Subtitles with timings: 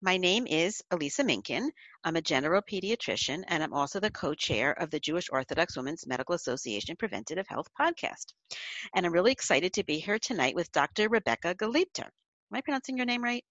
[0.00, 1.70] My name is Elisa Minkin.
[2.04, 6.06] I'm a general pediatrician and I'm also the co chair of the Jewish Orthodox Women's
[6.06, 8.32] Medical Association Preventative Health Podcast.
[8.94, 11.08] And I'm really excited to be here tonight with Dr.
[11.08, 12.04] Rebecca Galiebter.
[12.06, 13.44] Am I pronouncing your name right?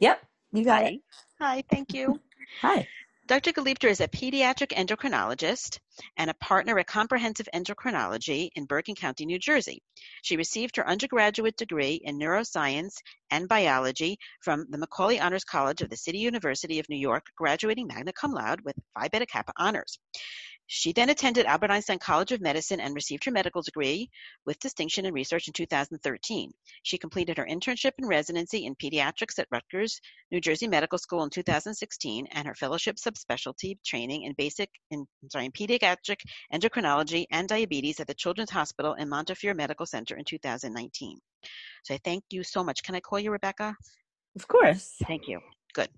[0.00, 0.20] Yep,
[0.52, 0.88] you got Hi.
[0.88, 1.00] it.
[1.40, 2.18] Hi, thank you.
[2.62, 2.88] Hi.
[3.28, 3.52] Dr.
[3.52, 5.80] Galiebter is a pediatric endocrinologist
[6.16, 9.82] and a partner at Comprehensive Endocrinology in Bergen County, New Jersey.
[10.22, 12.94] She received her undergraduate degree in neuroscience
[13.30, 17.86] and biology from the Macaulay Honors College of the City University of New York, graduating
[17.86, 19.98] magna cum laude with Phi Beta Kappa honors.
[20.70, 24.10] She then attended Albert Einstein College of Medicine and received her medical degree
[24.44, 26.52] with distinction in research in 2013.
[26.82, 29.98] She completed her internship and residency in pediatrics at Rutgers,
[30.30, 35.46] New Jersey Medical School in 2016 and her fellowship subspecialty training in basic in sorry
[35.46, 36.20] in pediatric
[36.52, 41.18] endocrinology and diabetes at the Children's Hospital and Montefiore Medical Center in 2019.
[41.84, 42.82] So I thank you so much.
[42.82, 43.74] Can I call you Rebecca?
[44.36, 44.96] Of course.
[45.06, 45.40] Thank you.
[45.72, 45.88] Good.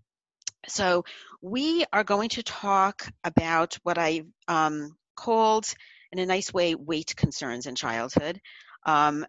[0.68, 1.04] So
[1.40, 5.66] we are going to talk about what I um, called,
[6.12, 8.40] in a nice way, weight concerns in childhood.
[8.84, 9.26] Um,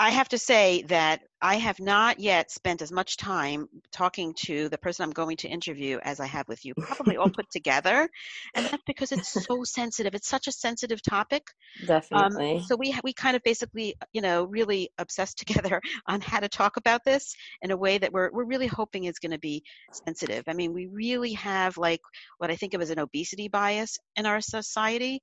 [0.00, 4.70] I have to say that I have not yet spent as much time talking to
[4.70, 8.08] the person I'm going to interview as I have with you, probably all put together.
[8.54, 10.14] And that's because it's so sensitive.
[10.14, 11.42] It's such a sensitive topic.
[11.82, 12.64] Um, Definitely.
[12.66, 16.78] so we we kind of basically, you know, really obsessed together on how to talk
[16.78, 19.62] about this in a way that we're we're really hoping is going to be
[20.06, 20.44] sensitive.
[20.48, 22.00] I mean, we really have like
[22.38, 25.20] what I think of as an obesity bias in our society.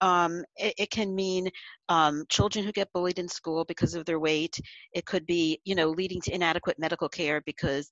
[0.00, 1.50] Um, it, it can mean
[1.88, 4.58] um, children who get bullied in school because of their weight.
[4.92, 7.90] It could be, you know, leading to inadequate medical care because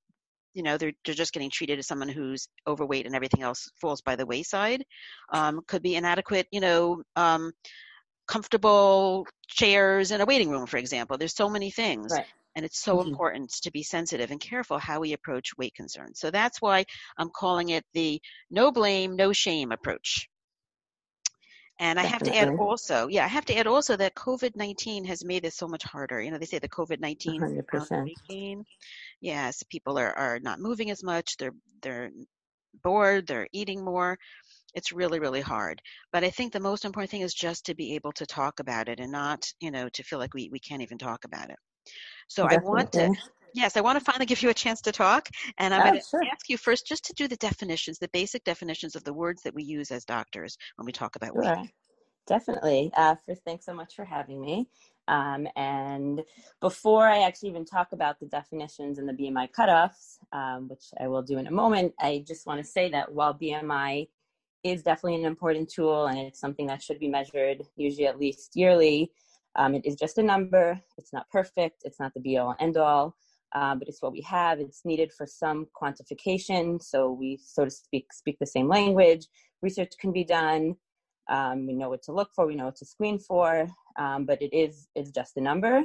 [0.54, 4.03] you know they're they're just getting treated as someone who's overweight and everything else falls
[4.03, 4.84] by the wayside.
[5.32, 7.53] Um, could be inadequate, you know, um,
[8.26, 11.19] comfortable chairs in a waiting room, for example.
[11.19, 12.19] There's so many things.
[12.19, 12.28] right.
[12.56, 13.03] And it's so Mhm.
[13.03, 16.21] important to be sensitive and careful how we approach weight concerns.
[16.21, 16.84] So that's why
[17.19, 20.28] I'm calling it the no blame, no shame approach.
[21.80, 25.04] And I have to add also, yeah, I have to add also that COVID 19
[25.06, 26.22] has made this so much harder.
[26.22, 28.64] You know, they say the COVID 19 100%.
[29.20, 31.36] Yes, people are, are not moving as much.
[31.36, 32.10] They're they're
[32.84, 33.26] bored.
[33.26, 34.16] They're eating more.
[34.74, 35.82] It's really really hard.
[36.12, 38.88] But I think the most important thing is just to be able to talk about
[38.88, 41.58] it and not you know to feel like we we can't even talk about it.
[42.28, 43.44] So I want to Definitely.
[43.54, 45.28] Yes I want to finally give you a chance to talk,
[45.59, 46.22] and I'm Oh, going to sure.
[46.32, 49.54] ask you first just to do the definitions, the basic definitions of the words that
[49.54, 51.54] we use as doctors when we talk about weight.
[52.26, 52.91] Definitely.
[52.97, 54.69] Uh, first, thanks so much for having me.
[55.09, 56.22] Um, and
[56.60, 61.09] before I actually even talk about the definitions and the BMI cutoffs, um, which I
[61.09, 64.09] will do in a moment, I just want to say that while BMI
[64.62, 68.53] is definitely an important tool and it's something that should be measured usually at least
[68.56, 69.12] yearly,
[69.56, 70.81] um, it is just a number.
[70.97, 71.82] It's not perfect.
[71.84, 73.15] It's not the be all end all.
[73.54, 74.59] Uh, but it's what we have.
[74.59, 79.26] It's needed for some quantification, so we, so to speak, speak the same language.
[79.62, 80.75] Research can be done.
[81.31, 82.47] Um, we know what to look for.
[82.47, 83.69] We know what to screen for.
[83.98, 85.84] Um, but it is is just a number.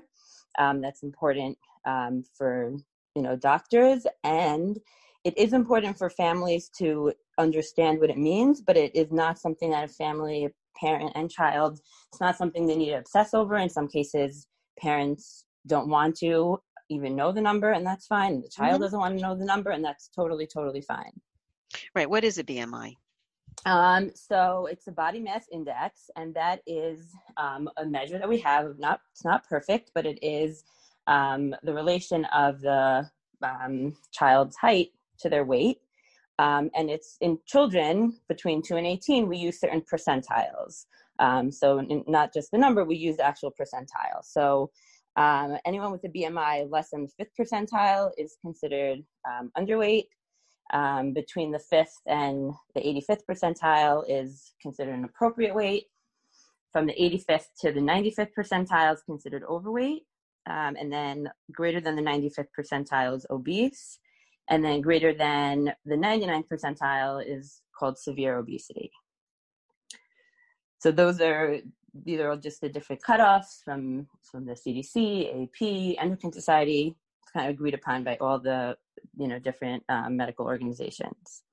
[0.57, 2.74] Um, that's important um, for
[3.16, 4.78] you know doctors, and
[5.24, 8.62] it is important for families to understand what it means.
[8.62, 10.50] But it is not something that a family, a
[10.80, 11.80] parent, and child.
[12.12, 13.57] It's not something they need to obsess over.
[13.57, 14.47] In some cases,
[14.80, 16.57] parents don't want to
[16.89, 18.41] even know the number, and that's fine.
[18.41, 18.83] The child Mhm.
[18.83, 21.22] doesn't want to know the number, and that's totally totally fine.
[21.95, 22.09] Right.
[22.09, 22.97] What is a BMI?
[23.66, 28.39] Um, so it's a body mass index, and that is um, a measure that we
[28.39, 28.80] have.
[28.80, 30.63] Not it's not perfect, but it is
[31.07, 33.09] um, the relation of the
[33.44, 35.81] um, child's height to their weight.
[36.39, 39.27] Um, and it's in children between two and eighteen.
[39.27, 40.85] We use certain percentiles.
[41.19, 44.24] Um, so not just the number, we use the actual percentile.
[44.24, 44.71] So
[45.15, 50.06] um, anyone with a BMI less than the fifth percentile is considered um, underweight
[50.71, 55.85] um, between the fifth and the 85th percentile is considered an appropriate weight.
[56.71, 60.03] From the 85th to the 95th percentile is considered overweight.
[60.47, 64.00] Um, and then greater than the 95th percentile is obese.
[64.50, 68.91] And then greater than the 99th percentile is called severe obesity.
[70.79, 71.57] So those are
[71.94, 76.95] these are all just the different cutoffs from from the CDC, AP, Endocrine Society,
[77.33, 78.77] kind of agreed upon by all the
[79.18, 81.44] you know different um, medical organizations.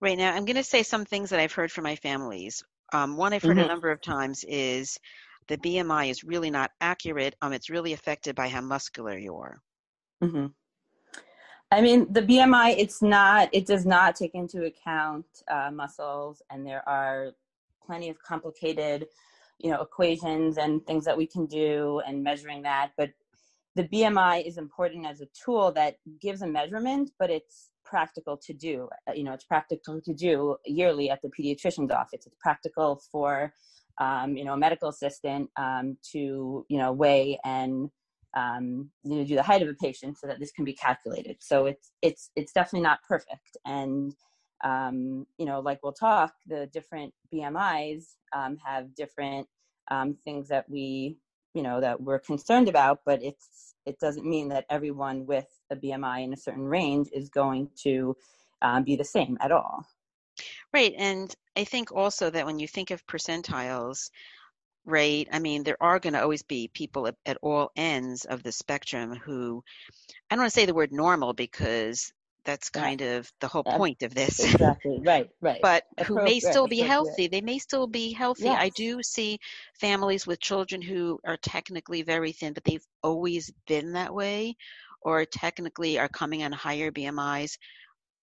[0.00, 2.62] Right now, I'm going to say some things that I've heard from my families.
[2.92, 3.64] Um, one I've heard mm-hmm.
[3.64, 4.98] a number of times is
[5.48, 7.34] the BMI is really not accurate.
[7.42, 9.60] Um, it's really affected by how muscular you are.
[10.22, 10.46] Mm-hmm.
[11.72, 16.64] I mean, the BMI, it's not, it does not take into account uh, muscles, and
[16.64, 17.32] there are
[17.84, 19.06] plenty of complicated,
[19.58, 22.92] you know, equations and things that we can do and measuring that.
[22.96, 23.10] But
[23.74, 28.52] the BMI is important as a tool that gives a measurement, but it's practical to
[28.52, 28.88] do.
[29.08, 32.26] Uh, you know, it's practical to do yearly at the pediatrician's office.
[32.26, 33.52] It's practical for,
[33.98, 37.90] um, you know, a medical assistant um, to, you know, weigh and
[38.36, 41.38] um, you know, do the height of a patient so that this can be calculated.
[41.40, 43.56] So it's it's it's definitely not perfect.
[43.64, 44.14] And
[44.66, 49.46] um, you know, like we'll talk, the different BMIs um, have different
[49.90, 51.16] um, things that we
[51.54, 55.76] you know that we're concerned about, but it's it doesn't mean that everyone with a
[55.76, 58.16] BMI in a certain range is going to
[58.60, 59.86] um, be the same at all.
[60.74, 64.10] Right, and I think also that when you think of percentiles,
[64.84, 65.28] right?
[65.32, 68.52] I mean, there are going to always be people at, at, all ends of the
[68.52, 69.62] spectrum who,
[70.30, 72.12] I don't want to say the word normal because
[72.46, 74.40] that's kind of the whole point of this.
[74.40, 75.60] Exactly, right, right.
[75.60, 77.26] but who may still be healthy.
[77.26, 78.44] They may still be healthy.
[78.44, 78.58] Yes.
[78.58, 79.40] I do see
[79.74, 84.56] families with children who are technically very thin, but they've always been that way,
[85.02, 87.58] or technically are coming on higher BMIs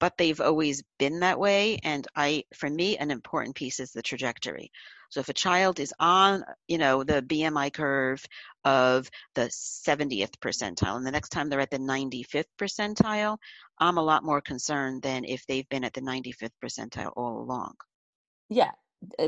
[0.03, 4.01] but they've always been that way and i for me an important piece is the
[4.01, 4.69] trajectory.
[5.09, 8.21] So if a child is on you know the bmi curve
[8.65, 13.37] of the 70th percentile and the next time they're at the 95th percentile
[13.79, 17.73] i'm a lot more concerned than if they've been at the 95th percentile all along.
[18.49, 18.71] Yeah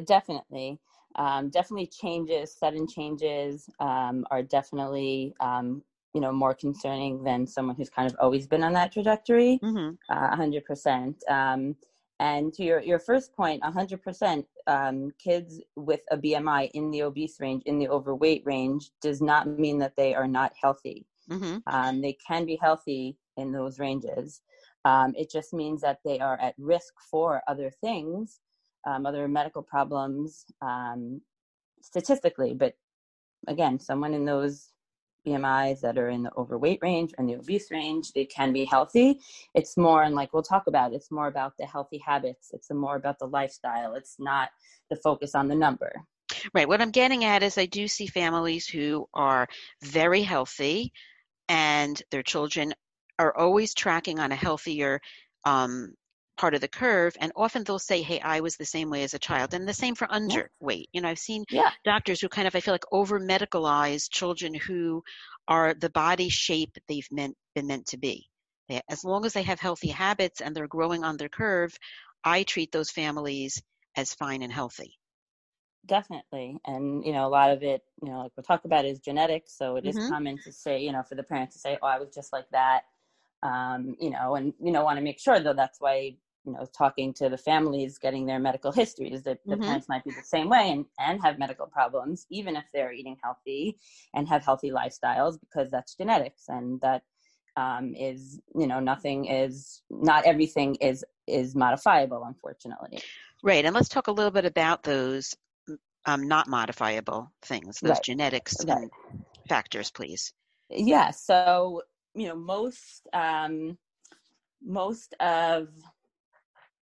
[0.04, 0.77] definitely.
[1.16, 5.81] Um, definitely changes sudden changes um, are definitely um,
[6.15, 9.89] you know more concerning than someone who's kind of always been on that trajectory mm-hmm.
[10.09, 11.75] uh, 100% um,
[12.21, 17.39] and to your, your first point 100% um, kids with a bmi in the obese
[17.41, 21.57] range in the overweight range does not mean that they are not healthy mm-hmm.
[21.67, 24.41] um, they can be healthy in those ranges
[24.85, 28.39] um, it just means that they are at risk for other things
[28.88, 31.19] um, other medical problems um,
[31.81, 32.73] statistically but
[33.47, 34.69] again someone in those
[35.25, 39.19] BMIs that are in the overweight range in the obese range, they can be healthy.
[39.54, 42.50] It's more, and like we'll talk about, it's more about the healthy habits.
[42.54, 43.95] It's more about the lifestyle.
[43.95, 44.50] It's not
[44.89, 45.92] the focus on the number.
[46.54, 46.68] Right.
[46.68, 49.48] What I'm getting at is I do see families who are
[49.83, 50.92] very healthy
[51.50, 52.74] and their children
[53.19, 55.00] are always tracking on a healthier
[55.45, 55.94] um,
[56.37, 59.13] part of the curve and often they'll say hey i was the same way as
[59.13, 61.69] a child and the same for underweight you know i've seen yeah.
[61.83, 65.03] doctors who kind of i feel like over medicalize children who
[65.47, 68.27] are the body shape they've meant been meant to be
[68.89, 71.77] as long as they have healthy habits and they're growing on their curve
[72.23, 73.61] i treat those families
[73.95, 74.97] as fine and healthy
[75.85, 78.99] definitely and you know a lot of it you know like we'll talk about is
[78.99, 79.97] genetics so it mm-hmm.
[79.97, 82.33] is common to say you know for the parents to say oh i was just
[82.33, 82.81] like that
[83.45, 86.15] um, you know, and you know, want to make sure though that's why
[86.45, 89.63] you know talking to the families getting their medical histories that the mm-hmm.
[89.63, 93.18] parents might be the same way and, and have medical problems even if they're eating
[93.24, 93.77] healthy
[94.13, 97.03] and have healthy lifestyles because that's genetics and that
[97.58, 103.00] um, is you know nothing is not everything is is modifiable unfortunately
[103.43, 105.34] right and let's talk a little bit about those
[106.05, 108.03] um, not modifiable things those right.
[108.03, 108.89] genetics right.
[109.48, 110.34] factors please
[110.69, 111.81] yeah so
[112.13, 113.77] you know most um,
[114.65, 115.67] most of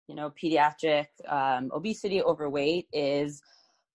[0.08, 3.42] you know, pediatric um, obesity, overweight is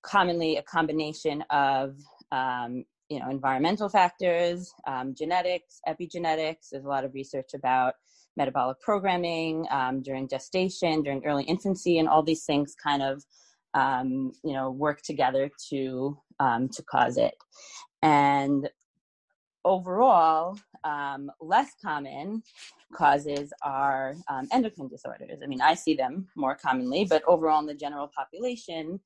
[0.02, 1.97] commonly a combination of,
[2.31, 6.69] um, you know, environmental factors, um, genetics, epigenetics.
[6.71, 7.95] There's a lot of research about
[8.37, 13.23] metabolic programming um, during gestation, during early infancy, and all these things kind of,
[13.75, 17.35] um, you know, work together to um, to cause it.
[18.02, 18.69] And
[19.64, 22.42] overall, um, less common
[22.92, 25.40] causes are um, endocrine disorders.
[25.42, 29.00] I mean, I see them more commonly, but overall in the general population,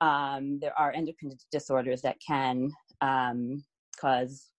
[0.00, 3.64] um, there are endocrine disorders that can um,
[4.00, 4.50] cause,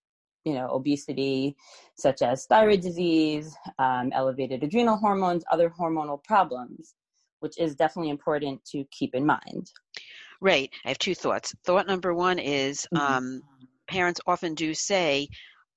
[0.46, 1.56] you know, obesity,
[1.96, 6.94] such as thyroid disease, um, elevated adrenal hormones, other hormonal problems,
[7.40, 9.72] which is definitely important to keep in mind.
[10.42, 10.70] Right.
[10.86, 11.54] I have two thoughts.
[11.66, 13.14] Thought number one is mm-hmm.
[13.14, 13.42] Um,
[13.90, 15.28] parents often do say,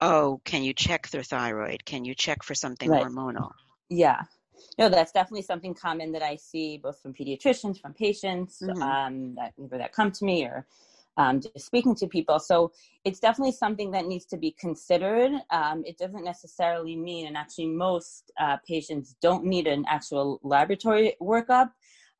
[0.00, 1.84] oh, can you check their thyroid?
[1.84, 3.04] Can you check for something right.
[3.04, 3.50] hormonal?
[3.88, 4.22] Yeah.
[4.78, 8.82] No, that's definitely something common that I see both from pediatricians, from patients mm-hmm.
[8.82, 10.66] um, that either that come to me or
[11.16, 12.38] um, just speaking to people.
[12.38, 12.72] So
[13.04, 15.32] it's definitely something that needs to be considered.
[15.50, 21.14] Um, it doesn't necessarily mean, and actually, most uh, patients don't need an actual laboratory
[21.20, 21.70] workup.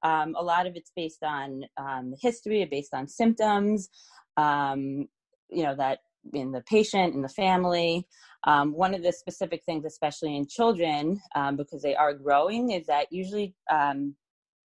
[0.03, 3.89] Um, a lot of it's based on um, history, based on symptoms,
[4.37, 5.09] um,
[5.53, 6.01] you know, that
[6.33, 8.07] in the patient, in the family.
[8.45, 11.21] Um, one of the specific things, especially in children,
[11.57, 13.55] because they are growing, is that usually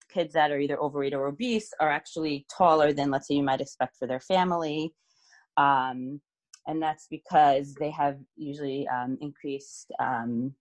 [0.10, 3.62] kids that are either overweight or obese are actually taller than, let's say, you might
[3.62, 4.94] expect for their family.
[5.58, 6.22] Um,
[6.66, 10.54] and that's because they have usually um, increased um,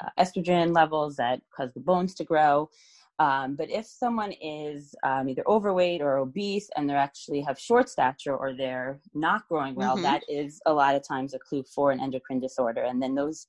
[0.00, 2.68] uh, estrogen levels that cause the bones to grow.
[3.18, 7.88] Um, but if someone is um, either overweight or obese and they actually have short
[7.88, 10.02] stature or they're not growing well, mm-hmm.
[10.02, 12.82] that is a lot of times a clue for an endocrine disorder.
[12.82, 13.46] And then those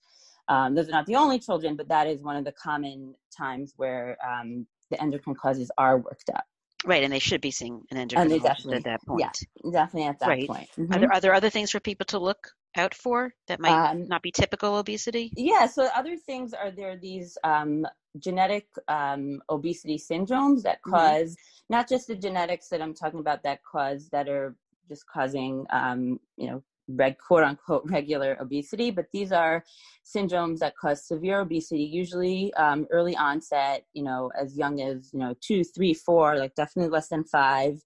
[0.49, 3.73] um, those are not the only children, but that is one of the common times
[3.75, 6.45] where um, the endocrine causes are worked up.
[6.85, 9.19] Right, and they should be seeing an endocrinologist at that point.
[9.21, 10.47] Yeah, definitely at that right.
[10.47, 10.69] point.
[10.77, 10.93] Mm-hmm.
[10.93, 14.07] Are, there, are there other things for people to look out for that might um,
[14.07, 15.31] not be typical obesity?
[15.35, 17.85] Yeah, so other things are there these um,
[18.19, 20.91] genetic um, obesity syndromes that mm-hmm.
[20.91, 21.73] cause mm-hmm.
[21.75, 24.55] not just the genetics that I'm talking about that cause that are
[24.89, 29.63] just causing um, you know reg, quote unquote regular obesity, but these are
[30.05, 35.19] syndromes that cause severe obesity, usually um, early onset, you know, as young as, you
[35.19, 37.81] know, two, three, four, like definitely less than five.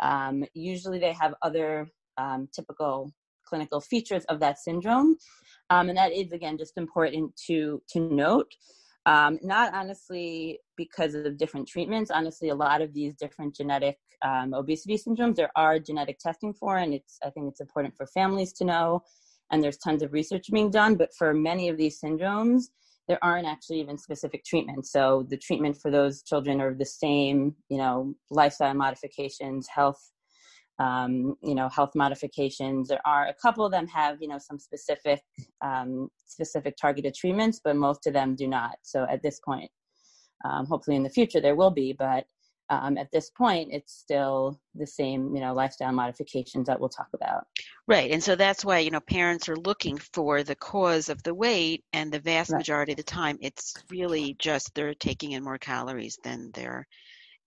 [0.00, 3.12] Um, usually they have other um, typical
[3.46, 5.16] clinical features of that syndrome.
[5.70, 8.52] Um, and that is, again, just important to, to note.
[9.06, 12.10] Um, not honestly because of different treatments.
[12.10, 16.78] Honestly, a lot of these different genetic um, obesity syndromes, there are genetic testing for,
[16.78, 19.02] and it's I think it's important for families to know.
[19.52, 22.64] And there's tons of research being done, but for many of these syndromes,
[23.06, 24.90] there aren't actually even specific treatments.
[24.90, 30.10] So the treatment for those children are the same, you know, lifestyle modifications, health
[30.78, 32.88] um, you know, health modifications.
[32.88, 35.22] There are a couple of them have, you know, some specific,
[35.62, 38.76] um, specific targeted treatments, but most of them do not.
[38.82, 39.70] So at this point,
[40.44, 42.26] um, hopefully in the future there will be, but
[42.68, 47.08] um, at this point, it's still the same, you know, lifestyle modifications that we'll talk
[47.14, 47.46] about.
[47.86, 51.34] Right, and so that's why you know parents are looking for the cause of the
[51.34, 52.58] weight, and the vast right.
[52.58, 56.86] majority of the time, it's really just they're taking in more calories than they're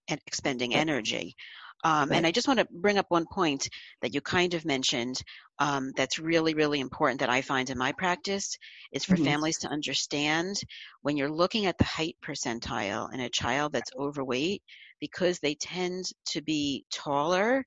[0.08, 1.36] expending energy.
[1.84, 2.12] Um.
[2.12, 3.70] And I just want to bring up one point
[4.02, 5.22] that you kind of mentioned
[5.60, 8.58] um, that's really, really important that I find in my practice
[8.92, 9.26] is for mm-hmm.
[9.26, 10.56] families to understand
[11.02, 14.62] when you're looking at the height percentile in a child that's overweight,
[15.00, 17.66] because they tend to be taller,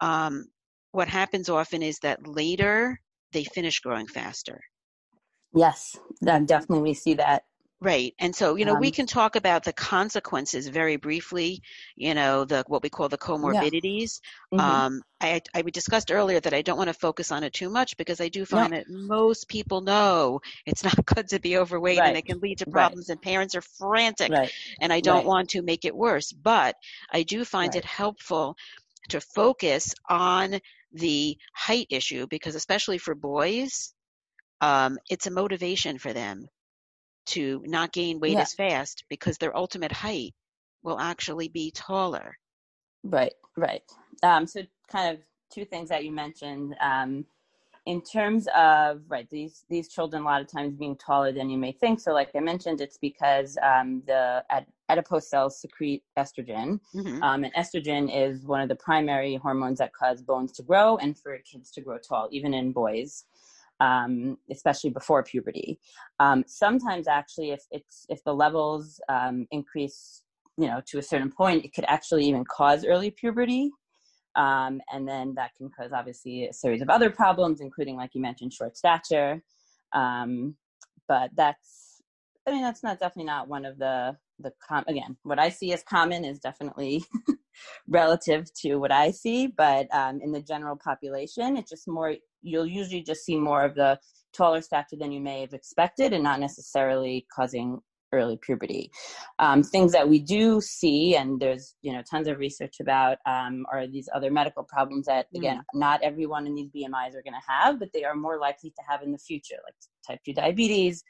[0.00, 0.44] um,
[0.92, 3.00] what happens often is that later
[3.32, 4.60] they finish growing faster.
[5.54, 7.44] Yes, definitely we see that
[7.80, 8.12] Right.
[8.18, 11.62] And so, you know, um, we can talk about the consequences very briefly,
[11.94, 14.20] you know, the what we call the comorbidities.
[14.50, 14.58] Yeah.
[14.58, 14.60] Mm-hmm.
[14.60, 17.96] Um, I, I discussed earlier that I don't want to focus on it too much
[17.96, 22.08] because I do find that most people know it's not good to be overweight right.
[22.08, 23.14] and it can lead to problems right.
[23.14, 24.50] and parents are frantic right.
[24.80, 26.32] and I don't want to make it worse.
[26.32, 26.74] But
[27.12, 28.56] I do find it helpful
[29.10, 30.58] to focus on
[30.92, 33.94] the height issue because especially for boys,
[34.60, 36.48] um, it's a motivation for them
[37.28, 38.40] to not gain weight yeah.
[38.40, 40.34] as fast because their ultimate height
[40.82, 42.36] will actually be taller.
[43.04, 43.82] Right, right.
[44.22, 46.74] Um, so, kind of two things that you mentioned.
[46.80, 47.24] Um,
[47.88, 51.56] in terms of right these these children a lot of times being taller than you
[51.56, 56.78] may think so like i mentioned it's because um, the ad- adipose cells secrete estrogen
[56.94, 57.22] mm-hmm.
[57.22, 61.18] um, and estrogen is one of the primary hormones that cause bones to grow and
[61.18, 63.24] for kids to grow tall even in boys
[63.80, 65.78] um, especially before puberty.
[66.20, 70.22] Um, sometimes, actually, if it's if the levels um, increase,
[70.56, 73.70] you know, to a certain point, it could actually even cause early puberty,
[74.36, 78.20] um, and then that can cause obviously a series of other problems, including, like you
[78.20, 79.42] mentioned, short stature.
[79.92, 80.56] Um,
[81.06, 82.02] but that's,
[82.46, 85.72] I mean, that's not definitely not one of the the com- again what I see
[85.72, 87.04] as common is definitely
[87.88, 92.66] relative to what I see, but um, in the general population, it's just more, you'll
[92.66, 93.98] usually just see more of the
[94.32, 97.80] taller stature than you may have expected and not necessarily causing
[98.12, 98.90] early puberty.
[99.38, 103.66] Um, things that we do see, and there's you know tons of research about, um,
[103.72, 105.62] are these other medical problems that again mm.
[105.74, 108.82] not everyone in these BMIs are going to have, but they are more likely to
[108.88, 109.74] have in the future, like
[110.06, 111.02] type two diabetes,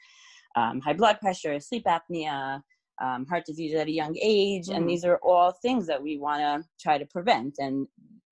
[0.55, 2.61] um, high blood pressure, sleep apnea,
[3.01, 4.67] um, heart disease at a young age.
[4.67, 4.77] Mm.
[4.77, 7.55] And these are all things that we want to try to prevent.
[7.59, 7.87] And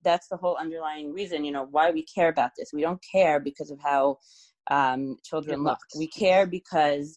[0.09, 2.69] that's the whole underlying reason, you know, why we care about this.
[2.77, 4.03] We don't care because of how
[4.77, 5.81] um, children look.
[6.01, 7.07] We care because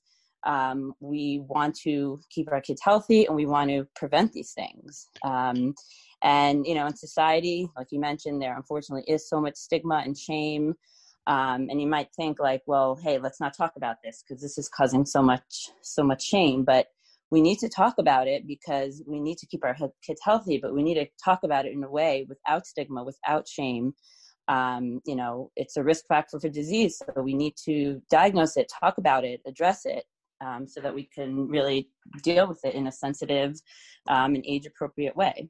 [0.55, 0.79] um,
[1.11, 1.23] we
[1.55, 1.93] want to
[2.35, 4.91] keep our kids healthy and we want to prevent these things.
[5.33, 5.59] Um,
[6.23, 10.15] And, you know, in society, like you mentioned, there unfortunately is so much stigma and
[10.29, 10.65] shame.
[11.35, 14.57] Um, and you might think like, well, hey, let's not talk about this because this
[14.63, 15.51] is causing so much,
[15.97, 16.61] so much shame.
[16.73, 16.85] But
[17.31, 20.75] we need to talk about it because we need to keep our kids healthy, but
[20.75, 23.95] we need to talk about it in a way without stigma, without shame.
[24.49, 26.99] Um, you know, it's a risk factor for disease.
[26.99, 30.05] So we need to diagnose it, talk about it, address it,
[30.45, 31.89] um, so that we can really
[32.23, 33.61] deal with it in a sensitive
[34.09, 35.49] um, and age appropriate way.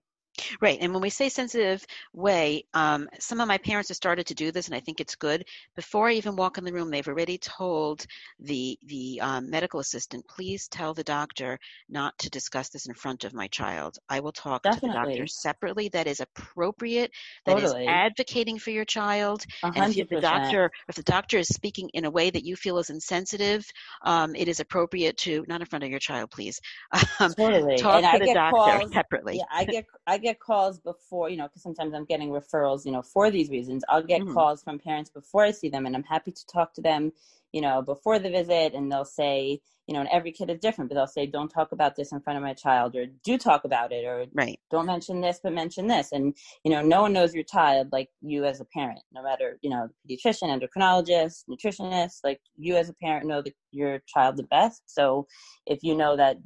[0.61, 0.79] Right.
[0.81, 4.53] And when we say sensitive way, um, some of my parents have started to do
[4.53, 5.45] this, and I think it's good.
[5.77, 8.07] Before I even walk in the room, they've already told
[8.41, 13.25] the the um, medical assistant, please tell the doctor not to discuss this in front
[13.25, 13.99] of my child.
[14.09, 14.89] I will talk Definitely.
[14.89, 15.89] to the doctor separately.
[15.89, 17.11] That is appropriate.
[17.47, 17.85] That totally.
[17.85, 19.45] is advocating for your child.
[19.65, 19.73] 100%.
[19.77, 22.79] And if the doctor, if the doctor is speaking in a way that you feel
[22.79, 23.65] is insensitive,
[24.03, 26.61] um, it is appropriate to not in front of your child, please.
[27.19, 27.77] Um, totally.
[27.77, 29.37] Talk and to I the doctor calls, separately.
[29.37, 32.93] Yeah, I get I get calls before, you know, because sometimes I'm getting referrals, you
[32.93, 33.85] know, for these reasons.
[33.89, 34.35] I'll get mm-hmm.
[34.35, 37.13] calls from parents before I see them, and I'm happy to talk to them,
[37.53, 38.75] you know, before the visit.
[38.75, 41.73] And they'll say, you know, and every kid is different, but they'll say, don't talk
[41.73, 44.59] about this in front of my child, or do talk about it, or right.
[44.71, 46.13] don't mention this, but mention this.
[46.13, 49.59] And, you know, no one knows your child like you as a parent, no matter,
[49.63, 54.45] you know, pediatrician, endocrinologist, nutritionist, like you as a parent know the, your child the
[54.45, 54.83] best.
[54.87, 55.27] So
[55.67, 56.37] if you know that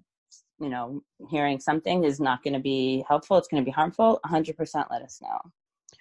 [0.61, 4.21] you know hearing something is not going to be helpful it's going to be harmful
[4.27, 5.39] 100% let us know.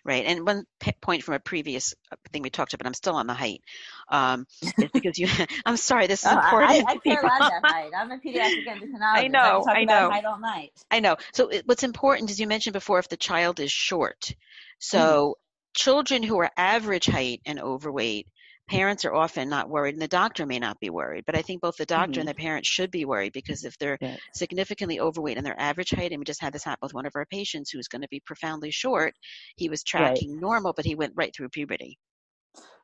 [0.06, 2.94] Right and one p- point from a previous uh, thing we talked about but i'm
[2.94, 3.62] still on the height
[4.10, 5.28] um, is because you
[5.66, 8.68] i'm sorry this is oh, important I, I care about that height i'm a pediatric
[8.68, 10.10] endocrinologist i know i, know.
[10.10, 10.72] height all night.
[10.92, 14.36] I know so it, what's important as you mentioned before if the child is short
[14.80, 15.74] so mm.
[15.74, 18.28] children who are average height and overweight
[18.70, 21.62] parents are often not worried and the doctor may not be worried but i think
[21.62, 22.20] both the doctor mm-hmm.
[22.22, 24.00] and the parent should be worried because if they're
[24.34, 27.14] significantly overweight and their average height and we just had this happen with one of
[27.16, 29.14] our patients who's going to be profoundly short
[29.58, 30.42] he was tracking right.
[30.42, 31.98] normal but he went right through puberty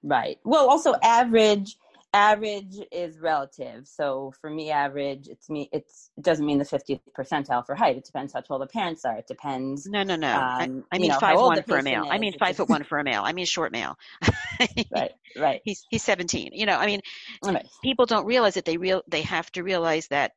[0.03, 1.75] right well also average
[2.13, 3.87] average is relative.
[3.87, 5.69] So for me, average it's me.
[5.71, 7.97] It's it doesn't mean the 50th percentile for height.
[7.97, 9.17] It depends how tall the parents are.
[9.17, 9.87] It depends.
[9.87, 10.27] No, no, no.
[10.27, 12.03] Um, I, I, mean know, five one for a male.
[12.03, 12.09] Is.
[12.11, 13.21] I mean five foot one for a male.
[13.23, 13.97] I mean short male.
[14.91, 15.61] right, right.
[15.63, 16.51] He's he's 17.
[16.53, 17.01] You know, I mean,
[17.45, 17.65] right.
[17.83, 20.31] people don't realize that they real they have to realize that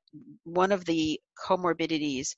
[0.45, 2.35] one of the comorbidities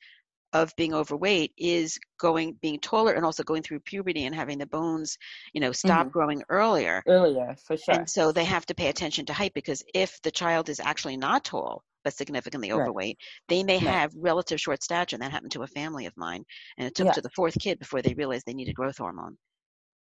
[0.55, 4.67] of being overweight is going being taller and also going through puberty and having the
[4.67, 5.19] bones
[5.53, 6.11] you know stop mm-hmm.
[6.11, 9.83] growing earlier earlier for sure and so they have to pay attention to height because
[9.93, 12.81] if the child is actually not tall but significantly right.
[12.81, 13.83] overweight they may right.
[13.83, 16.45] have relative short stature and that happened to a family of mine
[16.79, 17.13] and it took yeah.
[17.13, 19.37] to the fourth kid before they realized they needed growth hormone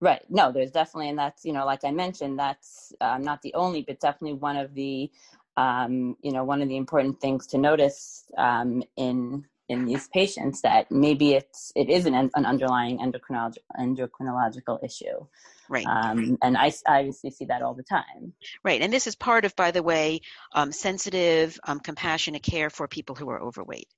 [0.03, 3.55] right no there's definitely and that's you know like i mentioned that's um, not the
[3.55, 5.11] only but definitely one of the
[5.57, 10.63] um, you know one of the important things to notice um, in in these patients
[10.63, 15.27] that maybe it's it is an, an underlying endocrinological endocrinological issue.
[15.69, 15.87] Right.
[15.87, 18.33] Um, and I, I obviously see that all the time.
[18.63, 20.21] Right and this is part of by the way
[20.53, 23.89] um, sensitive um, compassionate care for people who are overweight.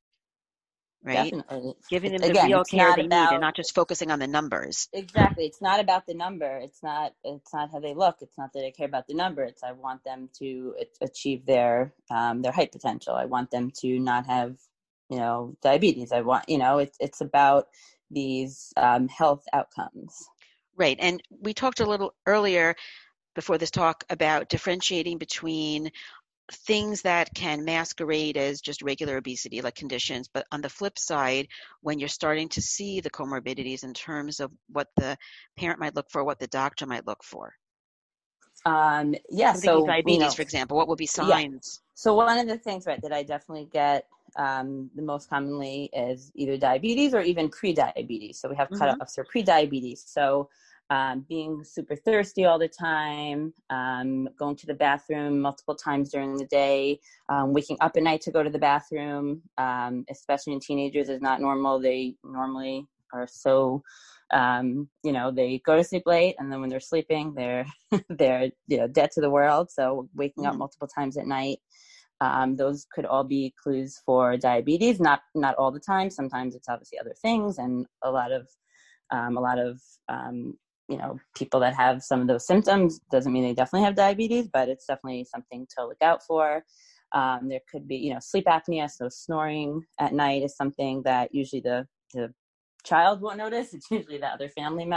[1.04, 1.31] Right?
[1.31, 1.74] Definitely.
[1.88, 4.26] giving them Again, the real care they about, need and not just focusing on the
[4.26, 4.88] numbers.
[4.92, 8.52] Exactly it's not about the number it's not it's not how they look it's not
[8.54, 12.52] that i care about the number it's i want them to achieve their um, their
[12.52, 14.57] height potential i want them to not have
[15.08, 17.66] you know diabetes i want you know it's it's about
[18.10, 20.14] these um, health outcomes
[20.76, 22.74] right and we talked a little earlier
[23.34, 25.90] before this talk about differentiating between
[26.50, 31.46] things that can masquerade as just regular obesity like conditions but on the flip side
[31.82, 35.16] when you're starting to see the comorbidities in terms of what the
[35.58, 37.52] parent might look for what the doctor might look for
[38.64, 41.90] um yeah so diabetes you know, for example what would be signs yeah.
[41.94, 46.30] so one of the things right that i definitely get um, the most commonly is
[46.34, 48.38] either diabetes or even pre-diabetes.
[48.38, 48.82] So we have mm-hmm.
[48.82, 50.04] cutoffs for pre-diabetes.
[50.06, 50.48] So
[50.90, 56.36] um, being super thirsty all the time, um, going to the bathroom multiple times during
[56.36, 60.60] the day, um, waking up at night to go to the bathroom, um, especially in
[60.60, 61.78] teenagers, is not normal.
[61.78, 63.82] They normally are so,
[64.32, 67.66] um, you know, they go to sleep late, and then when they're sleeping, they're
[68.08, 69.70] they're you know dead to the world.
[69.70, 70.52] So waking mm-hmm.
[70.52, 71.58] up multiple times at night.
[72.20, 75.00] Um, those could all be clues for diabetes.
[75.00, 76.11] Not not all the time.
[76.11, 78.48] Sometimes it's obviously other things, and a lot of
[79.11, 80.54] um, a lot of um,
[80.88, 84.48] you know people that have some of those symptoms doesn't mean they definitely have diabetes,
[84.52, 86.64] but it's definitely something to look out for.
[87.12, 91.35] Um, there could be you know sleep apnea, so snoring at night is something that
[91.35, 92.33] usually the the
[92.85, 93.72] child won't notice.
[93.74, 94.90] It's usually the other family mm-hmm.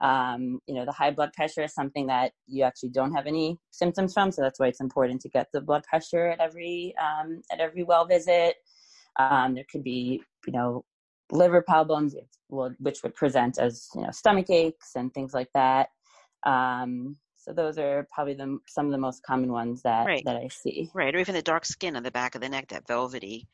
[0.00, 3.58] Um, you know, the high blood pressure is something that you actually don't have any
[3.70, 7.42] symptoms from, so that's why it's important to get the blood pressure at every um,
[7.52, 8.56] at every well visit.
[9.18, 10.84] Um, there could be, you know,
[11.30, 12.16] liver problems,
[12.48, 15.88] which would present as you know stomach aches and things like that.
[16.44, 20.24] Um, so those are probably the some of the most common ones that Right.
[20.24, 20.90] that I see.
[20.94, 23.48] Right, or even the dark skin on the back of the neck, that velvety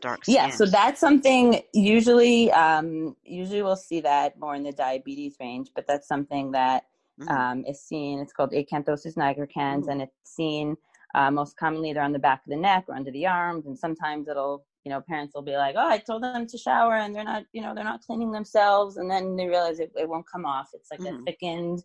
[0.00, 0.34] dark skin.
[0.34, 5.70] Yeah, so that's something usually um, usually we'll see that more in the diabetes range,
[5.74, 6.84] but that's something that
[7.20, 7.30] Mhm.
[7.30, 8.18] um, is seen.
[8.20, 9.92] It's called acanthosis nigricans, Mhm.
[9.92, 10.76] and it's seen
[11.14, 13.64] uh, most commonly either on the back of the neck or under the arms.
[13.66, 16.96] And sometimes it'll, you know, parents will be like, "Oh, I told them to shower,
[16.96, 20.08] and they're not, you know, they're not cleaning themselves," and then they realize it, it
[20.08, 20.68] won't come off.
[20.74, 21.24] It's like a Mhm.
[21.24, 21.82] thickened,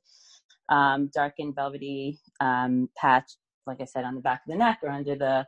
[0.68, 4.90] um, darkened, velvety um, patch, like I said, on the back of the neck or
[4.90, 5.48] under the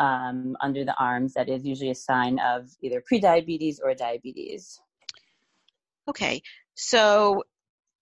[0.00, 1.34] um, under the arms.
[1.34, 4.80] That is usually a sign of either prediabetes or diabetes.
[6.08, 6.42] Okay,
[6.74, 7.44] so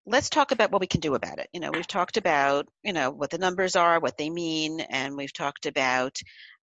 [0.07, 1.49] let's talk about what we can do about it.
[1.53, 5.17] You know, we've talked about, you know, what the numbers are, what they mean, and
[5.17, 6.19] we've talked about,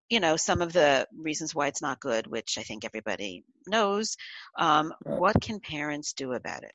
[0.08, 4.16] you know, some of the reasons why it's not good, which I think everybody knows.
[4.58, 5.18] Um, Right.
[5.18, 6.72] what can parents do about it?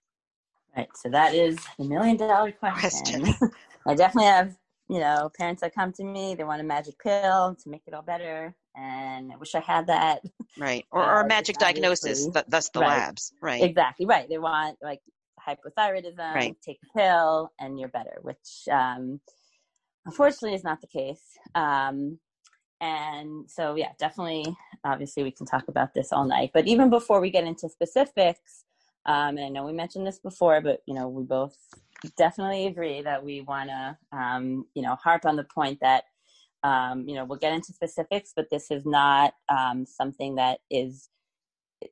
[0.76, 0.90] Right.
[0.96, 3.26] So that is the million dollar question.
[3.88, 4.56] I definitely have,
[4.90, 7.94] you know, parents that come to me, they want a magic pill to make it
[7.94, 8.56] all better.
[8.76, 10.22] And I wish I had that.
[10.58, 12.88] Right, or, or a which magic diagnosis, th- thus the Right.
[12.88, 13.34] labs.
[13.42, 14.06] Right, Exactly.
[14.06, 14.28] Right.
[14.28, 15.02] They want like
[15.48, 16.56] hypothyroidism, Right.
[16.64, 19.22] take a pill and you're better, which um,
[20.06, 21.24] unfortunately is not the case.
[21.56, 22.20] Um,
[22.82, 24.46] and so, yeah, definitely,
[24.86, 26.52] obviously, we can talk about this all night.
[26.54, 28.64] But even before we get into specifics,
[29.06, 31.58] um, and I know we mentioned this before, but you know, we both
[32.18, 36.06] definitely agree that we want to, um, you know, harp on the point that,
[36.64, 41.10] um, you know, we'll get into specifics, but this is not um, something that is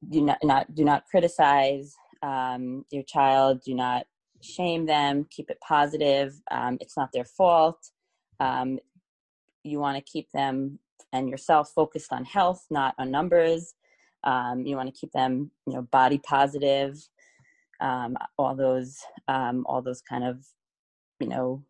[0.10, 3.62] do not, not do not criticize um, your child.
[3.66, 4.06] Do not
[4.42, 5.26] shame them.
[5.30, 6.40] Keep it positive.
[6.52, 7.92] Um, it's not their fault.
[8.40, 8.80] Um,
[9.64, 10.80] you want to keep them
[11.14, 13.76] and yourself focused on health, not on numbers.
[14.24, 16.98] Um, you want to keep them, you know, body positive.
[17.80, 20.46] Um, all those, um, all those kind of,
[21.20, 21.66] you know,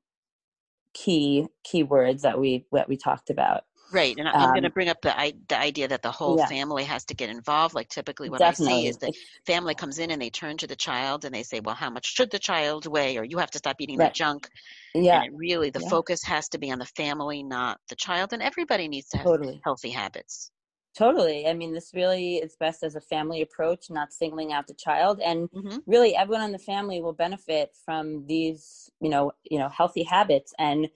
[0.94, 3.66] key key words that we that we talked about.
[3.90, 4.18] right.
[4.18, 6.50] And I'm going to Um, bring up the, I, the idea that the whole Yeah.
[6.50, 7.74] family has to get involved.
[7.74, 9.12] Like typically what I see is the
[9.46, 12.06] family comes in and they turn to the child and they say, well, how much
[12.06, 13.18] should the child weigh?
[13.18, 14.00] Or you have to stop eating Right.
[14.00, 14.50] that junk.
[14.96, 15.90] yeah, And really, the Yeah.
[15.90, 18.34] focus has to be on the family, not the child.
[18.34, 19.64] And everybody needs to have totally.
[19.66, 20.52] healthy habits.
[20.98, 21.46] Totally.
[21.48, 25.20] I mean, this really is best as a family approach, not singling out the child.
[25.24, 29.70] And hmm really, everyone in the family will benefit from these, you know, you know,
[29.70, 30.56] healthy habits.
[30.58, 30.90] And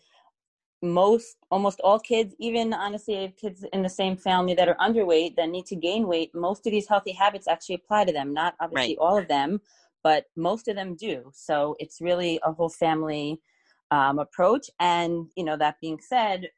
[0.81, 5.49] most, almost all kids, even honestly, kids in the same family that are underweight that
[5.49, 8.33] need to gain weight, most of these healthy habits actually apply to them.
[8.33, 9.61] Not obviously all of them,
[10.01, 11.29] but most of them do.
[11.35, 13.39] So it's really a whole family
[13.91, 14.67] um, approach.
[14.79, 16.49] And you know, that being said,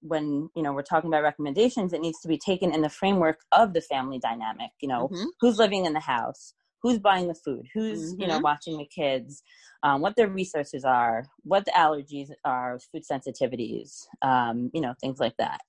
[0.00, 3.40] when you know we're talking about recommendations it needs to be taken in the framework
[3.52, 7.34] of the family dynamic you know hmm who's living in the house who's buying the
[7.34, 8.42] food who's you know Mhm.
[8.42, 9.42] watching the kids
[9.82, 15.18] um, what their resources are what the allergies are food sensitivities um, you know things
[15.18, 15.60] like that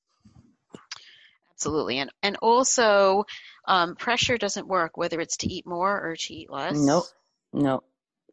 [1.54, 1.98] Absolutely.
[1.98, 3.26] And, and also,
[3.68, 6.78] um, pressure doesn't work, whether it's to eat more or to eat less.
[6.78, 7.06] nope
[7.54, 7.84] nope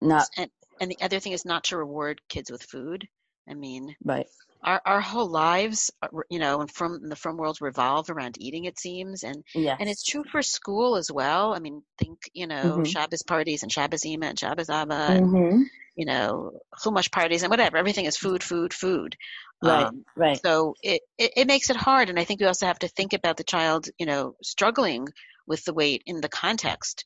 [0.03, 3.09] not And, and the other thing is not to reward kids with food.
[3.49, 4.27] I mean, right
[4.65, 5.91] our, our whole lives,
[6.31, 9.23] you know, and from the from worlds revolve around eating, it seems.
[9.25, 11.55] And yes And it's true for school as well.
[11.55, 12.85] I mean, think, you know, Mhm.
[12.85, 15.63] Shabbos parties and Shabbos Ima and Shabbos Abba and, hmm
[15.97, 17.77] you know, Chumash parties and whatever.
[17.77, 19.17] Everything is food, food, food.
[19.63, 22.11] right Um, right so it, it, it makes it hard.
[22.11, 25.09] And I think we also have to think about the child, you know, struggling
[25.47, 27.05] with the weight in the context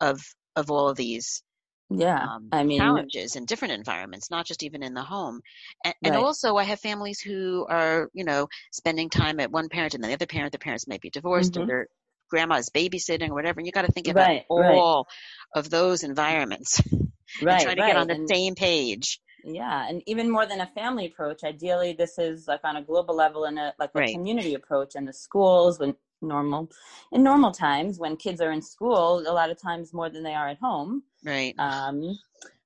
[0.00, 0.20] of,
[0.56, 1.42] of all of these
[1.90, 5.40] yeah um, i mean challenges in different environments, not just even in the home.
[5.84, 9.94] And, and also, I have families who are, you know, spending time at one parent
[9.94, 10.52] and then the other parent.
[10.52, 11.62] The parents may be divorced Mhm.
[11.62, 11.86] or their
[12.30, 13.60] grandma's babysitting or whatever.
[13.60, 14.76] And you got to think about Right, right.
[14.76, 15.06] all
[15.54, 16.80] of those environments
[17.42, 19.20] right try to right get on the and- same page.
[19.44, 23.16] Yeah, and even more than a family approach, ideally this is like on a global
[23.16, 24.12] level and a like a Right.
[24.12, 26.68] community approach in the schools when normal
[27.12, 30.34] in normal times when kids are in school, a lot of times more than they
[30.34, 31.02] are at home.
[31.24, 31.54] Right.
[31.58, 32.18] Um,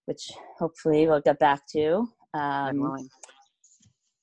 [0.06, 2.08] which hopefully we'll get back to.
[2.34, 3.08] Um,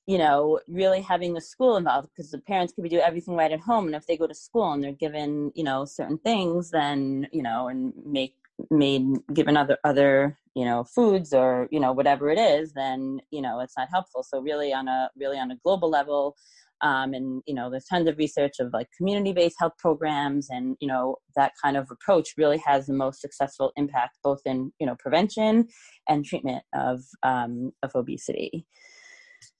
[0.06, 3.52] you know, really having the school involved because the parents could be do everything right
[3.52, 6.70] at home, and if they go to school and they're given, you know, certain things,
[6.70, 8.34] then you know, and make
[8.70, 13.40] made given other other you know foods or you know whatever it is, then you
[13.40, 14.22] know it's not helpful.
[14.22, 16.36] So really on a really on a global level.
[16.82, 20.88] Um, and you know there's tons of research of like community-based health programs and you
[20.88, 24.96] know that kind of approach really has the most successful impact both in you know
[24.98, 25.68] prevention
[26.08, 28.66] and treatment of um, of obesity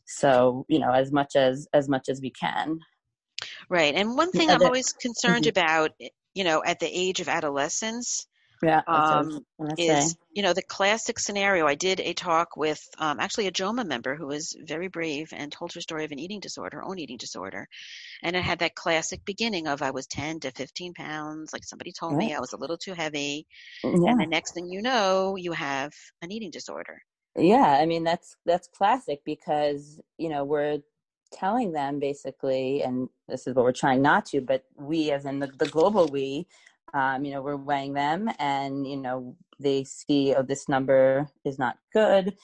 [0.04, 2.78] so you know as much as as much as we can
[3.68, 3.94] Right.
[3.94, 5.50] And one thing I'm other- always concerned Mhm.
[5.50, 5.90] about,
[6.34, 8.26] you know, at the age of adolescence,
[8.62, 8.82] Yeah.
[8.86, 9.44] that's what I was um,
[9.76, 11.66] is you know the classic scenario.
[11.66, 15.50] I did a talk with um, actually a JOWMA member who was very brave and
[15.50, 17.66] told her story of an eating disorder, her own eating disorder,
[18.22, 21.92] and it had that classic beginning of I was 10 to 15 pounds, like somebody
[21.92, 23.46] told me I was a little too heavy,
[23.82, 23.90] Yeah.
[23.90, 27.02] and the next thing you know, you have an eating disorder.
[27.36, 30.78] Yeah, I mean that's that's classic because you know we're
[31.32, 35.38] telling them basically, and this is what we're trying not to, but we, as in
[35.40, 36.46] the, the global we,
[36.94, 41.58] um, you know, we're weighing them, and you know they see oh this number is
[41.58, 42.34] not good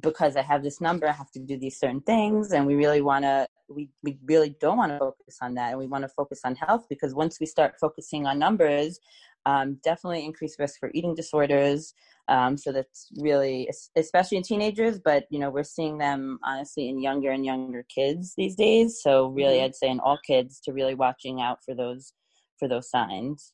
[0.00, 3.00] because I have this number, I have to do these certain things, and we really
[3.02, 3.46] want to.
[3.70, 6.54] We, we really don't want to focus on that and we want to focus on
[6.54, 8.98] health because once we start focusing on numbers
[9.44, 11.94] um, definitely increased risk for eating disorders
[12.28, 17.00] um, so that's really especially in teenagers but you know we're seeing them honestly in
[17.00, 19.64] younger and younger kids these days so really Mhm.
[19.64, 22.12] i'd say in all kids to really watching out for those
[22.58, 23.52] for those signs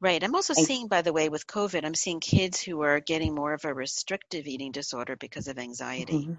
[0.00, 0.22] Right.
[0.22, 3.34] I'm also And- seeing, by the way, with COVID, I'm seeing kids who are getting
[3.34, 6.26] more of a restrictive eating disorder because of anxiety.
[6.26, 6.38] Mhm.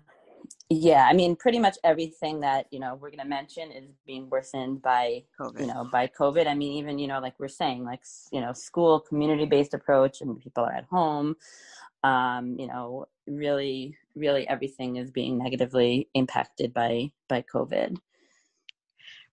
[0.69, 4.29] yeah i mean pretty much everything that you know we're going to mention is being
[4.29, 5.59] worsened by COVID.
[5.61, 8.53] you know by covid i mean even you know like we're saying like you know
[8.53, 11.35] school community based approach and people are at home
[12.03, 17.97] um you know really really everything is being negatively impacted by by covid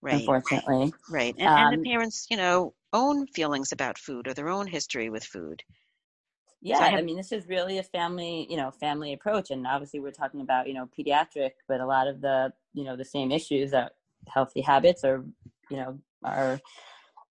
[0.01, 0.15] right.
[0.15, 1.35] unfortunately Right.
[1.39, 5.11] And, and Um, the parents, you know, own feelings about food or their own history
[5.11, 5.63] with food.
[6.63, 9.67] yeah I I, have- mean this is really a family you know family approach and
[9.67, 13.05] obviously we're talking about you know pediatric but a lot of the you know the
[13.05, 13.93] same issues that
[14.29, 15.25] healthy habits are
[15.71, 16.61] you know are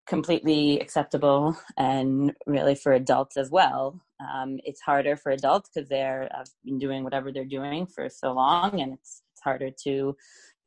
[0.07, 6.29] completely acceptable and really for adults as well um, it's harder for adults because they're
[6.35, 10.17] have been doing whatever they're doing for so long and it's, it's harder to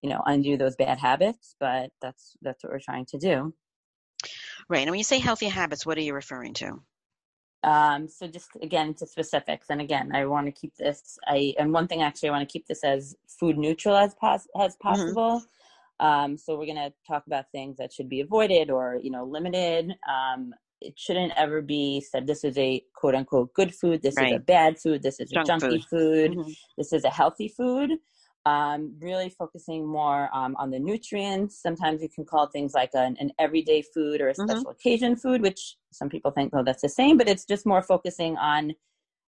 [0.03, 3.53] you know undo those bad habits but that's that's what we're trying to do
[4.69, 4.81] Right.
[4.81, 6.79] And when you say healthy habits, what are you referring to?
[7.63, 11.19] Um, so just again to specifics, and again, I want to keep this.
[11.27, 14.47] I and one thing actually, I want to keep this as food neutral as pos-
[14.59, 15.43] as possible.
[15.99, 19.93] Um, so we're gonna talk about things that should be avoided or you know limited.
[20.09, 24.01] Um, it shouldn't ever be said this is a quote unquote good food.
[24.01, 25.03] This is a bad food.
[25.03, 26.31] This is Junk a junky food.
[26.31, 26.55] Mhm.
[26.77, 27.91] This is a healthy food.
[28.45, 31.61] Um, really focusing more um, on the nutrients.
[31.61, 34.49] Sometimes you can call things like an, an everyday food or a Mhm.
[34.49, 37.83] special occasion food, which some people think, oh, that's the same, but it's just more
[37.83, 38.73] focusing on.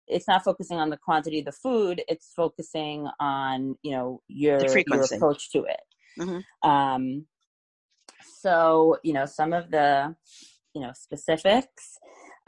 [0.06, 2.02] It's not focusing on the quantity of the food.
[2.08, 5.80] It's focusing on you know your your approach to it.
[6.18, 6.44] Mhm.
[6.62, 7.26] Um,
[8.22, 10.14] so you know some of the
[10.74, 11.98] you know specifics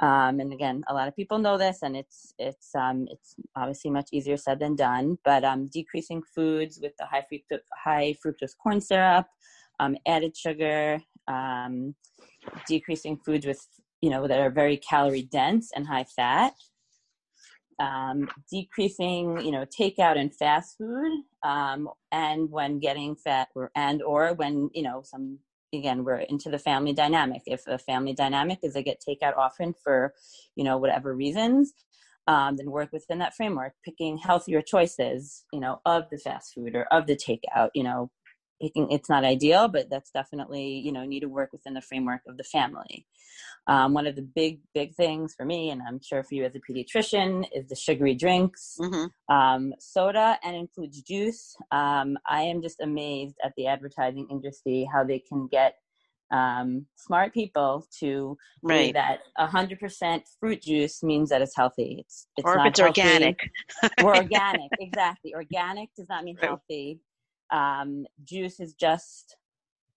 [0.01, 3.91] um, and again a lot of people know this and it's it's um, it's obviously
[3.91, 8.57] much easier said than done but um, decreasing foods with the high fructose high fructose
[8.63, 9.27] corn syrup
[9.79, 11.95] um, added sugar um,
[12.67, 13.67] decreasing foods with
[14.01, 16.55] you know that are very calorie dense and high fat
[17.79, 21.23] um, decreasing you know takeout and fast food
[22.13, 25.39] and when getting fat or and or when you know some
[25.73, 27.43] again we're into the family dynamic.
[27.47, 30.15] If a family dynamic is they get takeout often for
[30.57, 31.73] you know whatever reasons
[32.27, 36.75] um, then work within that framework picking healthier choices you know of the fast food
[36.75, 38.11] or of the takeout you know
[38.61, 42.37] it's not ideal but that's definitely you know need to work within the framework of
[42.37, 43.07] the family
[43.67, 46.55] um, one of the big big things for me and i'm sure for you as
[46.55, 49.11] a pediatrician is the sugary drinks Mhm.
[49.31, 51.55] um, soda and includes juice.
[51.71, 55.77] Um, I am just amazed at the advertising industry how they can get
[56.33, 58.95] um, smart people to believe Right.
[58.95, 61.97] that 100% fruit juice means that it's healthy.
[62.01, 62.99] It's it's or if not it's healthy.
[63.01, 63.37] organic.
[64.01, 65.35] or organic, exactly.
[65.35, 66.49] Organic does not mean Right.
[66.49, 67.01] healthy.
[67.53, 69.37] Um, juice is just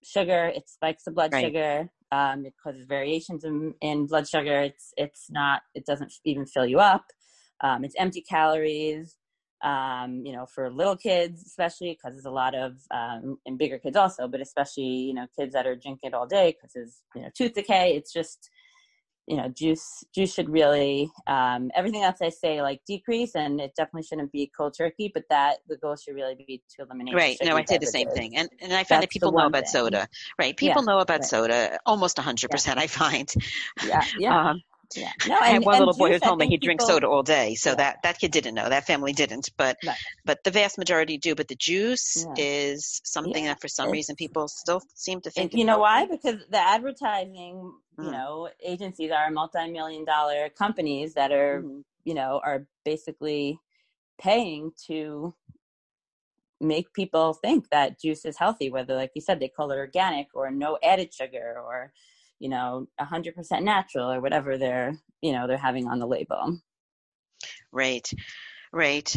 [0.03, 0.51] sugar.
[0.55, 1.45] It spikes the blood Right.
[1.45, 1.89] sugar.
[2.11, 4.61] Um, it causes variations in, in blood sugar.
[4.61, 5.61] It's it's not.
[5.73, 7.05] It doesn't even fill you up.
[7.61, 9.17] Um, it's empty calories.
[9.63, 13.79] Um, you know, for little kids especially because there's a lot of um, and bigger
[13.79, 17.01] kids also, but especially you know kids that are drinking it all day because there's
[17.15, 17.95] you know tooth decay.
[17.95, 18.49] It's just
[19.27, 23.71] you know juice juice should really um, everything else i say like decrease and it
[23.75, 27.37] definitely shouldn't be cold turkey but that the goal should really be to eliminate Right.
[27.43, 28.35] No, I say the same thing.
[28.37, 29.71] And and I find that That's the people know about thing.
[29.71, 30.07] soda.
[30.39, 30.55] Right.
[30.57, 31.29] People Yeah, know about right.
[31.29, 33.33] soda almost 100%, I find.
[33.81, 34.61] yeah yeah Um,
[34.95, 37.23] yeah no I had one and little boy who told me he'd drink soda all
[37.23, 37.55] day.
[37.55, 37.75] So Yeah.
[37.75, 38.69] that, that kid didn't know.
[38.69, 39.49] That family didn't.
[39.57, 39.97] But Right.
[40.25, 41.35] but the vast majority do.
[41.35, 42.43] But the juice Yeah.
[42.43, 45.79] is something Yeah, that for some it's- reason people still seem to think you know
[45.79, 48.11] why because the advertising you Mhm.
[48.11, 51.83] know agencies are multi-million dollar companies that are Mhm.
[52.03, 53.59] you know are basically
[54.19, 55.33] paying to
[56.59, 60.27] make people think that juice is healthy whether like you said they call it organic
[60.33, 61.91] or no added sugar or
[62.43, 66.59] you know 100% natural or whatever they're you know they're having on the label.
[67.71, 68.11] Right
[68.73, 69.15] right.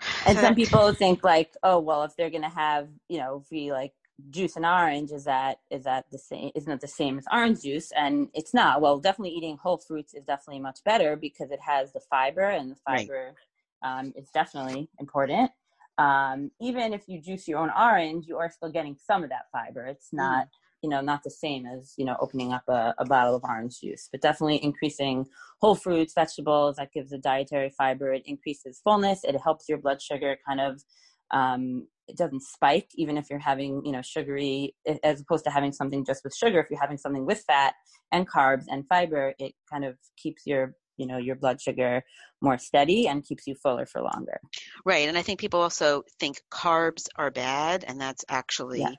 [0.26, 3.72] And some people think like oh well if they're gonna have you know if we
[3.72, 3.92] like
[4.30, 7.62] juice an orange is that is that the same isn't it the same as orange
[7.62, 7.90] juice?
[7.96, 8.80] And it's not.
[8.80, 12.70] Well definitely eating whole fruits is definitely much better because it has the fiber and
[12.70, 13.34] the fiber
[13.82, 13.98] right.
[13.98, 15.50] um, is definitely important.
[15.98, 19.46] Um, even if you juice your own orange you are still getting some of that
[19.50, 19.84] fiber.
[19.84, 20.50] It's not mm.
[20.82, 23.80] You know not the same as you know opening up a, a bottle of orange
[23.80, 25.26] juice but definitely increasing
[25.60, 30.00] whole fruits vegetables that gives a dietary fiber it increases fullness it helps your blood
[30.00, 30.82] sugar kind of
[31.30, 35.72] um, it doesn't spike even if you're having you know sugary as opposed to having
[35.72, 37.74] something just with sugar if you're having something with fat
[38.12, 42.02] and carbs and fiber it kind of keeps your you know your blood sugar
[42.40, 44.40] more steady and keeps you fuller for longer
[44.84, 48.92] right and i think people also think carbs are bad and that's actually yeah.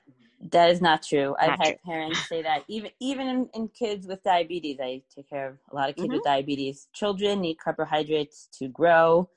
[0.50, 1.92] That is not true not i've had true.
[1.92, 5.74] parents say that even even in, in, kids with diabetes i take care of a
[5.74, 6.14] lot of kids mm-hmm.
[6.14, 9.28] with diabetes children need carbohydrates to grow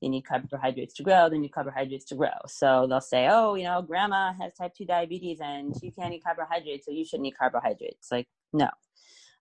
[0.00, 2.28] they need carbohydrates to grow, they need carbohydrates to grow.
[2.46, 6.24] So they'll say, oh, you know, grandma has type 2 diabetes and she can't eat
[6.24, 8.10] carbohydrates, so you should need carbohydrates.
[8.10, 8.68] Like, no.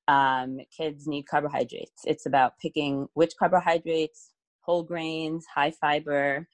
[0.08, 2.02] Um, kids need carbohydrates.
[2.06, 6.48] It's about picking which carbohydrates, whole grains, high fiber,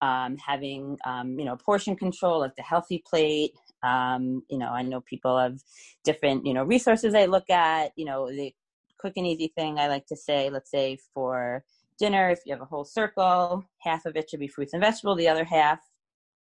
[0.00, 3.52] um, having, um, you know, portion control, like the healthy plate.
[3.84, 5.58] Um, you know, I know people have
[6.04, 7.92] different, you know, resources they look at.
[7.96, 8.54] You know, the
[8.98, 11.64] quick and easy thing I like to say, let's say for
[11.98, 15.18] dinner, if you have a whole circle, half of it should be fruits and vegetables,
[15.18, 15.80] the other half,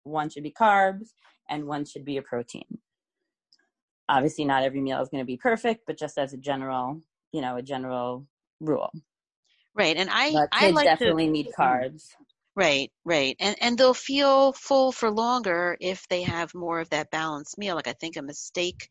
[0.03, 1.11] one should be carbs,
[1.49, 2.79] and one should be a protein.
[4.09, 7.01] Obviously, not every meal is going to be perfect, but just as a general,
[7.33, 8.27] you know, a general
[8.61, 8.91] rule.
[9.75, 12.09] Right, and I, but I like definitely to, need carbs.
[12.59, 17.09] Right, right, and and they'll feel full for longer if they have more of that
[17.09, 17.77] balanced meal.
[17.77, 18.89] Like I think a mistake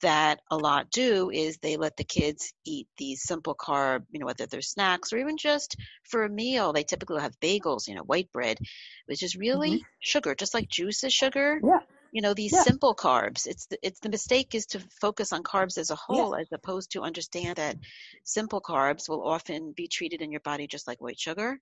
[0.00, 4.24] that a lot do is they let the kids eat these simple carb, you know,
[4.24, 6.72] whether they're snacks or even just for a meal.
[6.72, 8.56] They typically have bagels, you know, white bread,
[9.04, 9.86] which is really mm-hmm.
[10.00, 11.60] sugar, just like juice is sugar.
[11.62, 11.80] Yeah.
[12.10, 12.62] You know, these yeah.
[12.62, 13.46] simple carbs.
[13.46, 16.40] It's the, it's the mistake is to focus on carbs as a whole, yeah.
[16.40, 17.76] as opposed to understand that
[18.24, 21.60] simple carbs will often be treated in your body just like white sugar,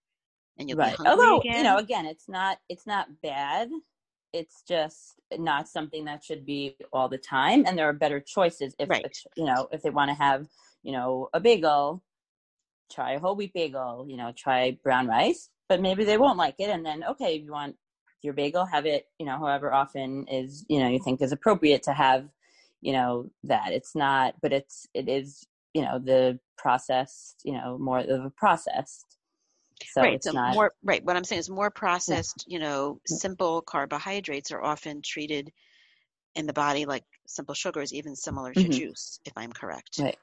[0.59, 0.97] and you'll right.
[0.97, 1.57] be hungry Although again.
[1.57, 3.69] you know, again, it's not it's not bad
[4.33, 8.75] it's just not something that should be all the time and there are better choices
[8.79, 9.07] if right.
[9.37, 10.47] you know if they want to have
[10.83, 12.03] you know a bagel
[12.91, 16.55] try a whole wheat bagel you know try brown rice but maybe they won't like
[16.59, 17.77] it and then okay if you want
[18.23, 21.83] your bagel have it you know however often is you know you think is appropriate
[21.83, 22.29] to have
[22.81, 27.79] you know that it's not but it's it is you know the processed you know
[27.79, 29.19] more of a processed
[29.91, 30.23] so right.
[30.23, 31.05] so not, more right.
[31.05, 32.45] What I'm saying is more processed.
[32.47, 32.55] Yeah.
[32.55, 35.53] You know, simple carbohydrates are often treated
[36.35, 38.71] in the body like simple sugars, even similar to mm-hmm.
[38.71, 39.21] juice.
[39.25, 39.99] If I'm correct.
[39.99, 40.17] Right.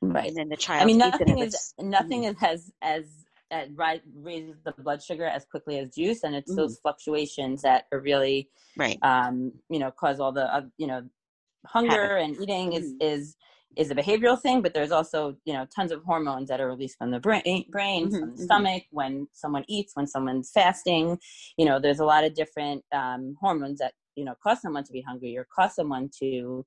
[0.00, 0.28] Right.
[0.28, 0.82] And then the child.
[0.82, 2.44] I mean, nothing is nothing mm-hmm.
[2.44, 6.60] is as as right raises the blood sugar as quickly as juice, and it's mm-hmm.
[6.60, 8.98] those fluctuations that are really right.
[9.02, 11.02] Um, you know, cause all the uh, you know
[11.66, 12.24] hunger Habit.
[12.24, 13.02] and eating is mm-hmm.
[13.02, 13.36] is
[13.76, 16.98] is a behavioral thing, but there's also you know tons of hormones that are released
[16.98, 18.44] from the brain, brain mm-hmm, from the mm-hmm.
[18.44, 21.18] stomach when someone eats, when someone's fasting.
[21.56, 24.92] You know, there's a lot of different um, hormones that you know cause someone to
[24.92, 26.64] be hungry or cause someone to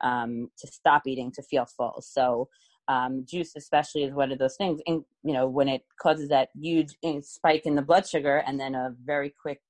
[0.00, 2.02] um, to stop eating to feel full.
[2.02, 2.48] So
[2.88, 4.80] um, juice, especially, is one of those things.
[4.86, 8.74] And you know, when it causes that huge spike in the blood sugar and then
[8.74, 9.60] a very quick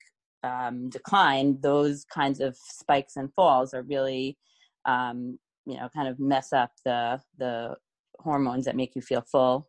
[0.42, 4.38] um, decline, those kinds of spikes and falls are really
[4.86, 7.74] um, you know kind of mess up the the
[8.18, 9.68] hormones that make you feel full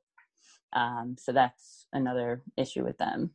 [0.73, 3.31] um, so that's another issue with them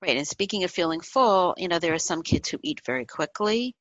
[0.00, 3.04] right and speaking of feeling full you know there are some kids who eat very
[3.04, 3.74] quickly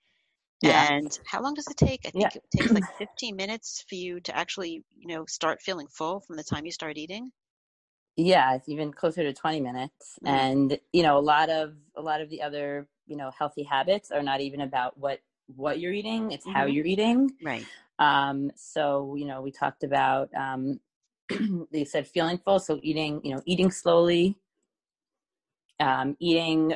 [0.62, 0.92] yeah.
[0.92, 2.30] and how long does it take i think yeah.
[2.36, 6.38] it takes like 15 minutes for you to actually you know start feeling full from
[6.38, 7.32] the time you start eating
[8.16, 10.36] yeah it's even closer to 20 minutes mm-hmm.
[10.36, 14.12] and you know a lot of a lot of the other you know healthy habits
[14.12, 15.20] are not even about what
[15.56, 16.56] what you're eating it's mm-hmm.
[16.56, 17.66] how you're eating right
[18.02, 20.80] um, so, you know, we talked about, um,
[21.72, 22.60] they said feeling full.
[22.60, 24.40] So eating, you know, eating slowly,
[25.80, 26.74] um, eating,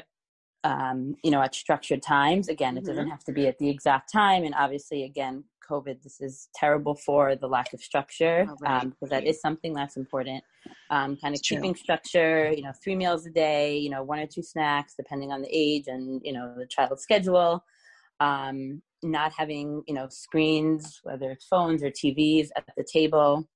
[0.63, 2.47] um, you know, at structured times.
[2.47, 2.89] Again, it mm-hmm.
[2.89, 4.43] doesn't have to be at the exact time.
[4.43, 8.83] And obviously, again, COVID, this is terrible for the lack of structure oh, right.
[8.83, 10.43] um, because that is something that's important.
[10.91, 11.81] Um, kind of it's keeping true.
[11.81, 15.41] structure, you know, three meals a day, you know, one or two snacks, depending on
[15.41, 17.63] the age and, you know, the child's schedule.
[18.19, 23.47] Um, not having you know screens whether it's phones or tvs at the table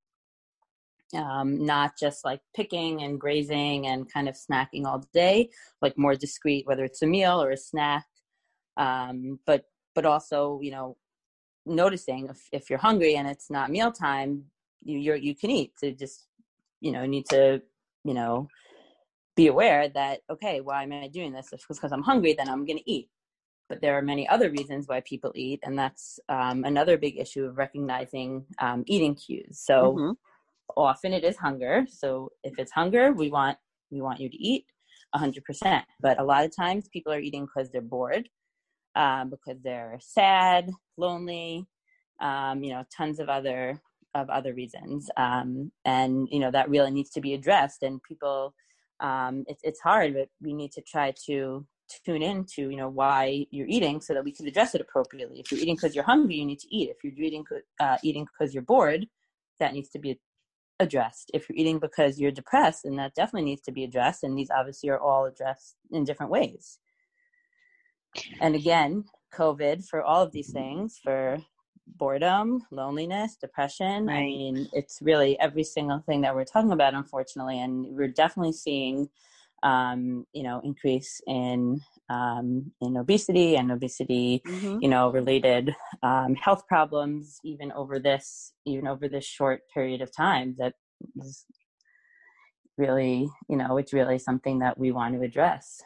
[1.16, 5.50] um, not just like picking and grazing and kind of snacking all day
[5.82, 8.06] like more discreet whether it's a meal or a snack
[8.76, 10.96] um, but but also you know
[11.66, 14.44] noticing if, if you're hungry and it's not mealtime,
[14.82, 15.72] you you're, you can eat.
[15.78, 16.26] So just
[16.80, 17.62] you know need to
[18.04, 18.48] you know
[19.36, 21.52] be aware that okay, why am I doing this?
[21.52, 23.08] If it's because I'm hungry, then I'm going to eat.
[23.70, 27.44] But there are many other reasons why people eat, and that's um, another big issue
[27.44, 29.60] of recognizing um, eating cues.
[29.64, 30.10] So mm-hmm.
[30.76, 31.86] often it is hunger.
[31.88, 33.56] So if it's hunger, we want
[33.92, 34.66] we want you to eat
[35.14, 35.82] 100%.
[36.00, 38.28] But a lot of times people are eating because they're bored,
[38.96, 41.64] um, because they're sad, lonely,
[42.20, 43.80] um, you know, tons of other
[44.16, 45.08] of other reasons.
[45.16, 47.84] Um, and you know that really needs to be addressed.
[47.84, 48.52] And people,
[48.98, 51.64] um, it's it's hard, but we need to try to
[52.04, 55.40] tune into you know why you're eating so that we can address it appropriately.
[55.40, 56.90] If you're eating because you're hungry, you need to eat.
[56.90, 57.44] If you're eating
[57.78, 59.06] uh, eating because you're bored,
[59.58, 60.18] that needs to be
[60.80, 61.30] addressed.
[61.34, 64.24] If you're eating because you're depressed, and that definitely needs to be addressed.
[64.24, 66.78] And these obviously are all addressed in different ways.
[68.40, 71.38] And again, COVID for all of these things, for
[71.96, 74.06] boredom, loneliness, depression.
[74.06, 74.16] Right.
[74.16, 77.60] I mean, it's really every single thing that we're talking about, unfortunately.
[77.60, 79.08] And we're definitely seeing,
[79.62, 84.78] um, you know, increase in um, in obesity and obesity, mm-hmm.
[84.80, 90.14] you know, related um, health problems, even over this, even over this short period of
[90.14, 90.56] time.
[90.58, 90.74] That
[91.16, 91.44] is
[92.76, 95.80] really, you know, it's really something that we want to address.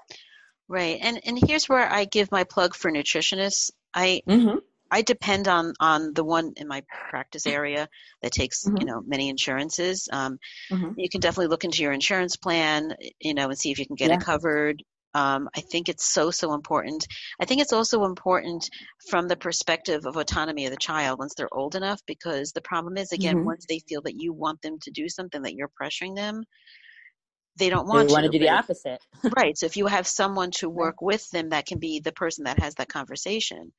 [0.68, 3.70] Right, and and here's where I give my plug for nutritionists.
[3.92, 4.58] I mm-hmm.
[4.94, 7.88] I depend on on the one in my practice area
[8.22, 8.76] that takes mm-hmm.
[8.78, 10.08] you know many insurances.
[10.12, 10.38] Um,
[10.70, 10.92] mm-hmm.
[10.96, 13.96] You can definitely look into your insurance plan, you know, and see if you can
[13.96, 14.16] get yeah.
[14.16, 14.84] it covered.
[15.12, 17.08] Um, I think it's so so important.
[17.40, 18.70] I think it's also important
[19.10, 22.96] from the perspective of autonomy of the child once they're old enough, because the problem
[22.96, 23.46] is again mm-hmm.
[23.46, 26.44] once they feel that you want them to do something that you're pressuring them,
[27.58, 29.00] they don't want they want to, to do the opposite.
[29.36, 29.58] right.
[29.58, 32.60] So if you have someone to work with them that can be the person that
[32.60, 33.72] has that conversation.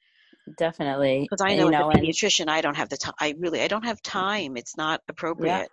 [0.58, 1.28] Definitely.
[1.30, 3.14] Because I know, you know as a pediatrician, I don't have the time.
[3.20, 4.58] I really, I don't have time.
[4.58, 5.52] It's not appropriate.
[5.52, 5.66] Yeah.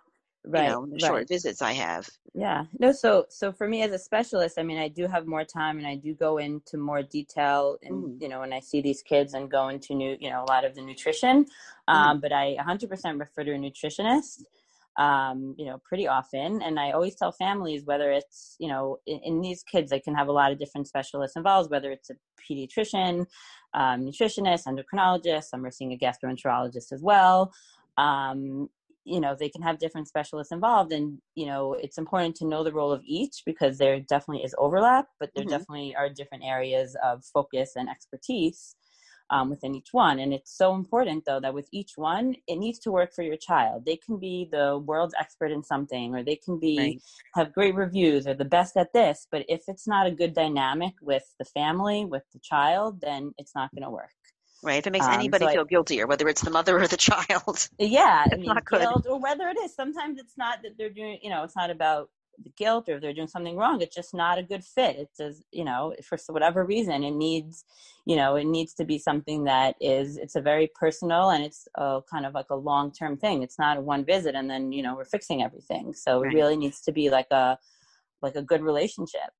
[0.45, 0.63] Right.
[0.63, 2.09] You know, the short visits I have.
[2.33, 2.65] Yeah.
[2.77, 2.91] No.
[2.91, 5.87] So, so for me as a specialist, I mean, I do have more time, and
[5.87, 8.21] I do go into more detail, and mm.
[8.21, 10.65] you know, when I see these kids and go into new, you know, a lot
[10.65, 11.45] of the nutrition.
[11.87, 11.93] Mm.
[11.93, 14.43] Um, but I 100% refer to a nutritionist
[14.97, 16.61] um, you know, pretty often.
[16.61, 20.13] And I always tell families whether it's, you know, in, in, these kids, they can
[20.15, 23.25] have a lot of different specialists involved, whether it's a pediatrician,
[23.73, 27.51] um, nutritionist, endocrinologist, some are seeing a gastroenterologist as well.
[27.97, 28.69] Um,
[29.05, 30.93] you know, they can have different specialists involved.
[30.93, 34.55] And, you know, it's important to know the role of each because there definitely is
[34.57, 35.51] overlap, but there mm-hmm.
[35.51, 38.75] definitely are different areas of focus and expertise
[39.29, 40.19] um, within each one.
[40.19, 43.37] And it's so important, though, that with each one, it needs to work for your
[43.37, 43.85] child.
[43.85, 47.01] They can be the world's expert in something, or they can be right.
[47.35, 49.27] have great reviews, or the best at this.
[49.31, 53.55] But if it's not a good dynamic with the family, with the child, then it's
[53.55, 54.09] not going to work.
[54.63, 54.77] Right.
[54.77, 56.87] If it makes um, anybody so feel I, guilty, or whether it's the mother or
[56.87, 57.67] the child.
[57.77, 58.81] Yeah, it's I mean, not good.
[58.81, 59.75] Guilt, or whether it is.
[59.75, 61.19] Sometimes it's not that they're doing.
[61.21, 62.09] You know, it's not about
[62.55, 65.43] guilt or if they're doing something wrong it's just not a good fit it says
[65.51, 67.65] you know for whatever reason it needs
[68.05, 71.67] you know it needs to be something that is it's a very personal and it's
[71.75, 74.71] a kind of like a long term thing it's not a one visit and then
[74.71, 76.31] you know we're fixing everything so right.
[76.31, 77.57] it really needs to be like a
[78.21, 79.31] like a good relationship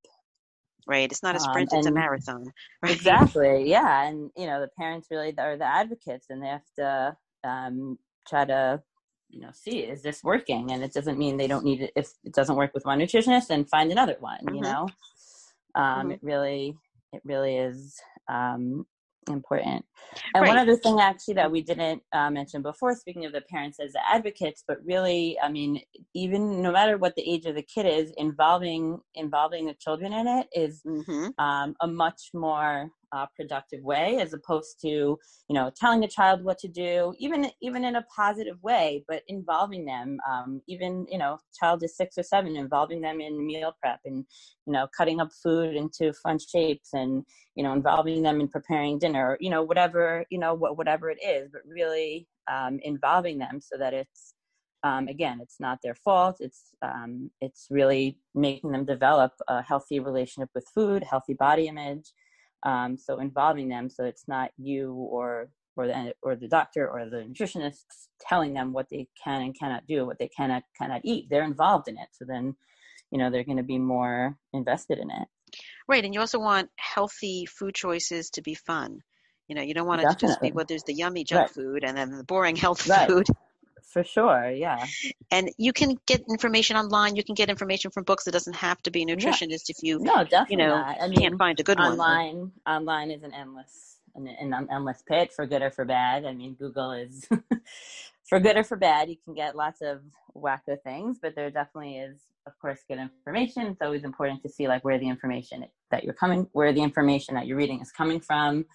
[0.86, 2.44] right it's not a um, sprint um, it's a marathon
[2.82, 2.92] right?
[2.92, 7.16] exactly yeah and you know the parents really are the advocates and they have to
[7.44, 8.82] um, try to
[9.28, 12.10] you know see is this working and it doesn't mean they don't need it if
[12.24, 14.56] it doesn't work with one nutritionist then find another one mm-hmm.
[14.56, 14.88] you know
[15.74, 16.10] um, mm-hmm.
[16.12, 16.76] it really
[17.12, 18.86] it really is um,
[19.28, 19.84] important.
[20.34, 20.48] And right.
[20.48, 23.92] one other thing, actually, that we didn't uh, mention before, speaking of the parents as
[23.92, 25.80] the advocates, but really, I mean,
[26.14, 30.26] even no matter what the age of the kid is, involving involving the children in
[30.26, 31.28] it is mm-hmm.
[31.38, 36.42] um, a much more uh, productive way as opposed to you know telling a child
[36.42, 41.18] what to do even even in a positive way but involving them um, even you
[41.18, 44.24] know child is six or seven involving them in meal prep and
[44.66, 48.98] you know cutting up food into fun shapes and you know involving them in preparing
[48.98, 53.60] dinner you know whatever you know what whatever it is but really um, involving them
[53.60, 54.34] so that it's
[54.82, 56.36] um, again it's not their fault.
[56.40, 62.12] It's um, it's really making them develop a healthy relationship with food healthy body image
[62.64, 67.08] um, so involving them, so it's not you or or the or the doctor or
[67.08, 67.84] the nutritionist
[68.20, 71.26] telling them what they can and cannot do, what they cannot cannot eat.
[71.28, 72.54] They're involved in it, so then
[73.10, 75.28] you know they're going to be more invested in it.
[75.86, 79.00] Right, and you also want healthy food choices to be fun.
[79.48, 80.26] You know, you don't want it Definitely.
[80.28, 81.50] to just be well, there's the yummy junk right.
[81.50, 83.08] food and then the boring health right.
[83.08, 83.26] food.
[83.94, 84.84] For sure, yeah.
[85.30, 87.14] And you can get information online.
[87.14, 88.26] You can get information from books.
[88.26, 89.74] It doesn't have to be a nutritionist yeah.
[89.76, 90.96] if you, no, definitely you know, not.
[91.00, 92.08] I mean, can't find a good online, one.
[92.08, 96.24] Online, online is an endless, an, an endless pit for good or for bad.
[96.24, 97.24] I mean, Google is
[98.24, 99.10] for good or for bad.
[99.10, 100.00] You can get lots of
[100.36, 102.18] wacko things, but there definitely is,
[102.48, 103.68] of course, good information.
[103.68, 107.36] It's always important to see like where the information that you're coming, where the information
[107.36, 108.66] that you're reading is coming from.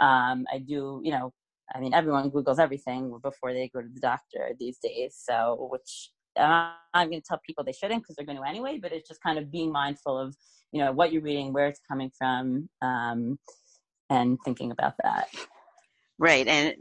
[0.00, 1.32] Um, I do, you know,
[1.74, 5.16] I mean, everyone Googles everything before they go to the doctor these days.
[5.18, 8.92] So, which I'm going to tell people they shouldn't because they're going to anyway, but
[8.92, 10.36] it's just kind of being mindful of,
[10.72, 13.38] you know, what you're reading, where it's coming from, um,
[14.10, 15.28] and thinking about that.
[16.18, 16.46] Right.
[16.46, 16.74] And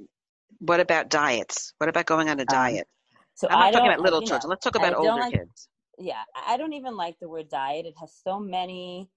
[0.60, 1.74] what about diets?
[1.78, 2.88] What about going on a um, diet?
[2.88, 4.42] Um, so I'm not talking about little children.
[4.44, 5.68] Know, Let's talk about older like, kids.
[5.98, 7.86] Yeah, I don't even like the word diet.
[7.86, 9.10] It has so many,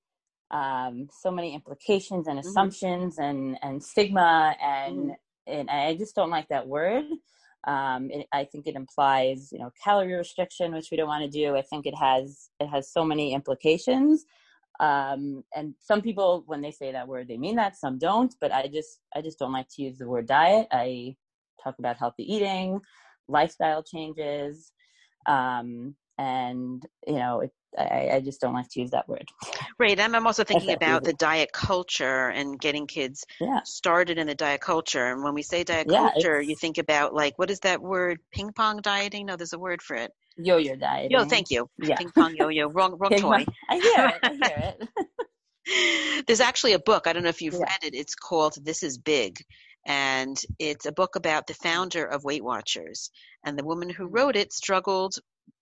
[0.51, 2.49] um, so many implications and mm-hmm.
[2.49, 3.23] assumptions mm-hmm.
[3.25, 5.11] and and stigma, and mm-hmm.
[5.49, 7.05] And I just don't like that word.
[7.67, 11.31] Um, it, I think it implies, you know, calorie restriction, which we don't want to
[11.31, 11.57] do.
[11.57, 14.25] I think it has it has so many implications.
[14.81, 17.77] Um, and some people, when they say that word, they mean that.
[17.77, 18.35] Some don't.
[18.41, 20.69] But I just I just don't like to use the word diet.
[20.71, 21.17] I
[21.63, 22.81] talk about healthy eating,
[23.27, 24.73] lifestyle changes,
[25.27, 29.29] um, and you know, it, I, I, just don't like to use that word.
[29.79, 29.99] Right.
[29.99, 33.61] I'm also thinking about the diet culture and getting kids yeah.
[33.65, 35.07] started in the diet culture.
[35.07, 38.21] And when we say diet yeah, culture, you think about like, what is that word?
[38.33, 39.27] Ping pong dieting?
[39.27, 40.13] No, there's a word for it.
[40.37, 41.11] Yo-yo dieting.
[41.11, 41.69] Yo, thank you.
[41.83, 41.97] Yeah.
[41.97, 42.69] Ping pong yo-yo.
[42.69, 43.45] Wrong, wrong toy.
[43.69, 44.19] I hear it.
[44.23, 44.89] I hear it.
[46.27, 47.07] there's actually a book.
[47.07, 47.61] I don't know if you've yeah.
[47.61, 47.95] read it.
[47.95, 49.39] It's called This Is Big.
[49.87, 53.11] And it's a book about the founder of Weight Watchers.
[53.45, 54.17] And the woman who mm.
[54.17, 55.15] wrote it struggled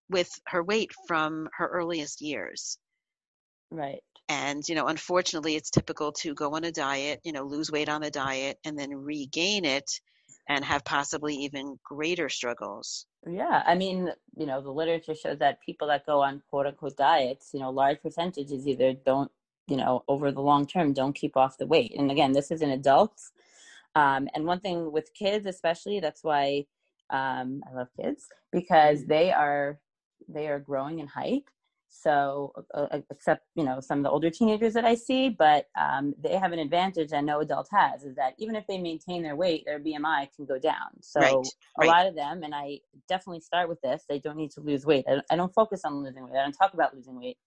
[0.08, 2.78] with her weight from her earliest years.
[3.70, 4.02] Right.
[4.28, 7.88] And, you know, unfortunately, it's typical to go on a diet, you know, lose weight
[7.88, 10.00] on the diet and then regain it
[10.48, 13.06] and have possibly even greater struggles.
[13.28, 13.62] Yeah.
[13.66, 17.50] I mean, you know, the literature shows that people that go on quote unquote diets,
[17.52, 19.30] you know, large percentages either don't,
[19.68, 21.94] you know, over the long term, don't keep off the weight.
[21.96, 23.32] And again, this is in adults.
[23.96, 26.66] Um, and one thing with kids, especially, that's why
[27.10, 29.78] um, I love kids because they are
[30.28, 31.44] they are growing in height.
[31.88, 35.68] So, uh, uh, except you know some of the older teenagers that I see, but
[35.80, 39.22] um, they have an advantage that no adult has is that even if they maintain
[39.22, 41.00] their weight, their BMI can go down.
[41.00, 41.86] So, right, a right.
[41.86, 45.04] lot of them, and I definitely start with this, they don't need to lose weight.
[45.08, 46.38] I don't, I don't focus on losing weight.
[46.38, 47.38] I don't talk about losing weight.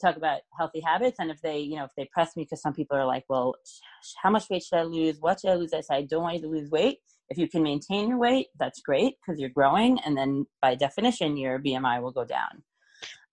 [0.00, 2.72] Talk about healthy habits, and if they, you know, if they press me, because some
[2.72, 3.56] people are like, "Well,
[4.22, 5.18] how much weight should I lose?
[5.18, 6.98] What should I lose?" I say, "I don't want you to lose weight."
[7.30, 11.36] If you can maintain your weight, that's great because you're growing, and then by definition,
[11.36, 12.62] your BMI will go down.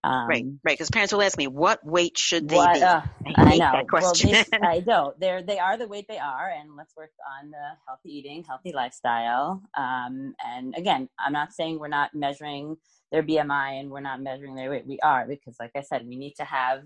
[0.05, 0.73] Um, right, right.
[0.77, 3.71] Because parents will ask me, "What weight should they what, be?" Uh, I, I know.
[3.71, 4.31] That question.
[4.31, 5.19] Well, they, I don't.
[5.19, 7.09] They're they are the weight they are, and let's work
[7.41, 9.63] on the healthy eating, healthy lifestyle.
[9.75, 12.77] Um, and again, I'm not saying we're not measuring
[13.11, 14.87] their BMI and we're not measuring their weight.
[14.87, 16.83] We are because, like I said, we need to have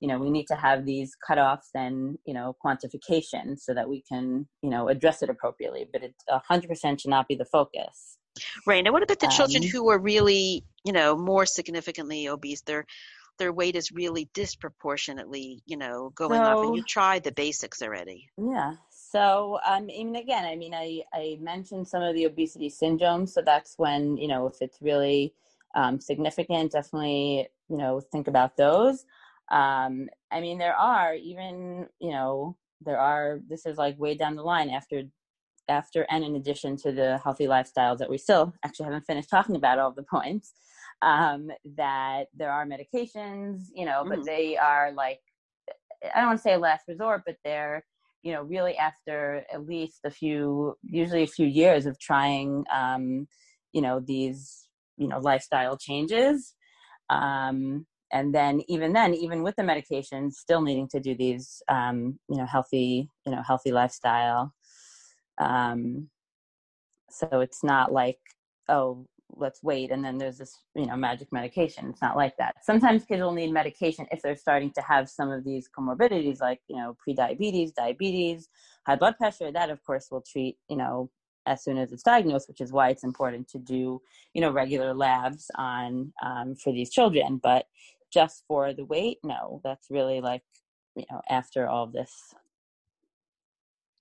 [0.00, 4.02] you know we need to have these cutoffs and you know quantification so that we
[4.02, 8.18] can you know address it appropriately but it 100% should not be the focus
[8.66, 12.62] right now what about the children um, who are really you know more significantly obese
[12.62, 12.84] their
[13.38, 17.80] their weight is really disproportionately you know going so, up and you tried the basics
[17.80, 18.74] already yeah
[19.12, 23.28] so um, I mean, again, I mean, I, I mentioned some of the obesity syndromes.
[23.28, 25.34] So that's when, you know, if it's really
[25.74, 29.04] um, significant, definitely, you know, think about those.
[29.50, 34.36] Um, I mean, there are even, you know, there are, this is like way down
[34.36, 35.02] the line after,
[35.68, 39.56] after and in addition to the healthy lifestyles that we still actually haven't finished talking
[39.56, 40.52] about all the points,
[41.02, 44.08] um, that there are medications, you know, mm.
[44.08, 45.20] but they are like,
[46.14, 47.84] I don't want to say last resort, but they're,
[48.22, 53.26] you know, really after at least a few, usually a few years of trying, um,
[53.72, 54.61] you know, these,
[54.96, 56.54] you know, lifestyle changes.
[57.10, 62.18] Um, and then even then even with the medication still needing to do these um,
[62.28, 64.52] you know healthy you know healthy lifestyle.
[65.38, 66.08] Um,
[67.10, 68.18] so it's not like
[68.68, 71.88] oh let's wait and then there's this you know magic medication.
[71.88, 72.54] It's not like that.
[72.62, 76.60] Sometimes kids will need medication if they're starting to have some of these comorbidities like
[76.68, 78.48] you know prediabetes diabetes
[78.86, 81.10] high blood pressure that of course will treat you know
[81.46, 84.00] as soon as it's diagnosed which is why it's important to do
[84.34, 87.40] you know regular labs on um, for these children.
[87.42, 87.66] But
[88.12, 90.42] just for the weight no that's really like
[90.94, 92.12] you know after all this.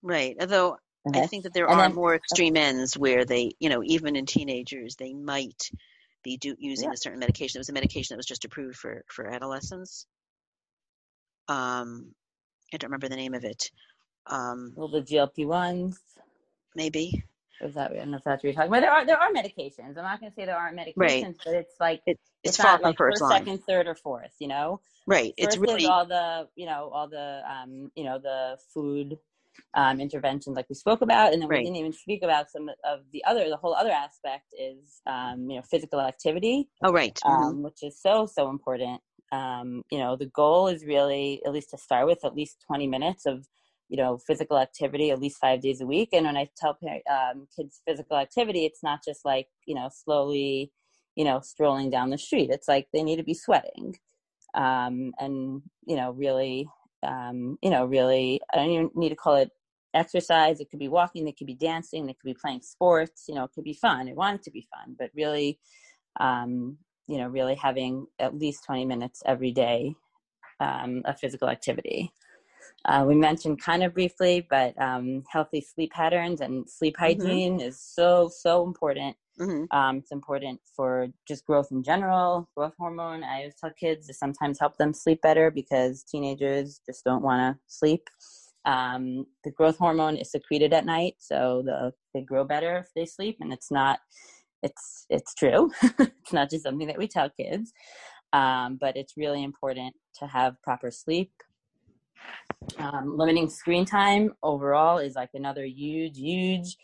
[0.03, 0.77] Right although
[1.07, 1.21] okay.
[1.21, 4.15] i think that there and are then, more extreme ends where they you know even
[4.15, 5.69] in teenagers they might
[6.23, 6.93] be do, using yeah.
[6.93, 7.57] a certain medication.
[7.57, 10.05] It was a medication that was just approved for for adolescents.
[11.47, 12.13] Um
[12.73, 13.71] i don't remember the name of it.
[14.27, 15.95] Um well the glp-1s
[16.75, 17.23] maybe
[17.64, 18.82] is that know if that's what you're talking about.
[18.82, 19.97] There are there are medications.
[19.97, 21.36] I'm not going to say there aren't medications, right.
[21.45, 24.34] but it's like it, it's, it's far from like first, first second, third, or fourth.
[24.39, 25.34] You know, right?
[25.39, 29.18] First it's really all the you know all the um you know the food
[29.74, 31.59] um, interventions like we spoke about, and then Right.
[31.59, 33.49] we didn't even speak about some of the other.
[33.49, 37.18] The whole other aspect is um, you know physical activity, Oh, right.
[37.26, 37.49] Mhm.
[37.49, 39.01] um, which is so so important.
[39.32, 42.88] Um, you know, the goal is really at least to start with at least twenty
[42.88, 43.47] minutes of
[43.91, 46.09] you know physical activity at least five days a week.
[46.13, 46.77] And when I tell
[47.11, 50.71] um, kids physical activity, it's not just like you know slowly
[51.15, 52.49] you know strolling down the street.
[52.51, 53.95] It's like they need to be sweating,
[54.55, 56.69] um, and you know really
[57.03, 59.51] um, you know really I don't even need to call it
[59.93, 60.61] exercise.
[60.61, 61.27] It could be walking.
[61.27, 62.07] It could be dancing.
[62.07, 63.25] It could be playing sports.
[63.27, 64.07] You know, it could be fun.
[64.07, 65.59] I want it to be fun, but really
[66.21, 66.77] um,
[67.07, 69.93] you know, really having at least 20 minutes every day
[70.61, 72.13] um, of physical activity.
[72.86, 77.80] Uh, we mentioned kind of briefly, but um, healthy sleep patterns and sleep hygiene is
[77.80, 79.15] so, so important.
[79.39, 79.67] Mhm.
[79.72, 83.24] Um, it's important for just growth in general, growth hormone.
[83.24, 87.55] I always tell kids to sometimes help them sleep better because teenagers just don't want
[87.55, 88.07] to sleep.
[88.65, 93.05] Um, the growth hormone is secreted at night, so the, they grow better if they
[93.05, 93.99] sleep, and it's not
[94.63, 95.72] it's it's true.
[95.99, 97.72] it's not just something that we tell kids,
[98.34, 101.32] um, but it's really important to have proper sleep.
[102.78, 106.78] Um, limiting screen time overall is like another huge, huge,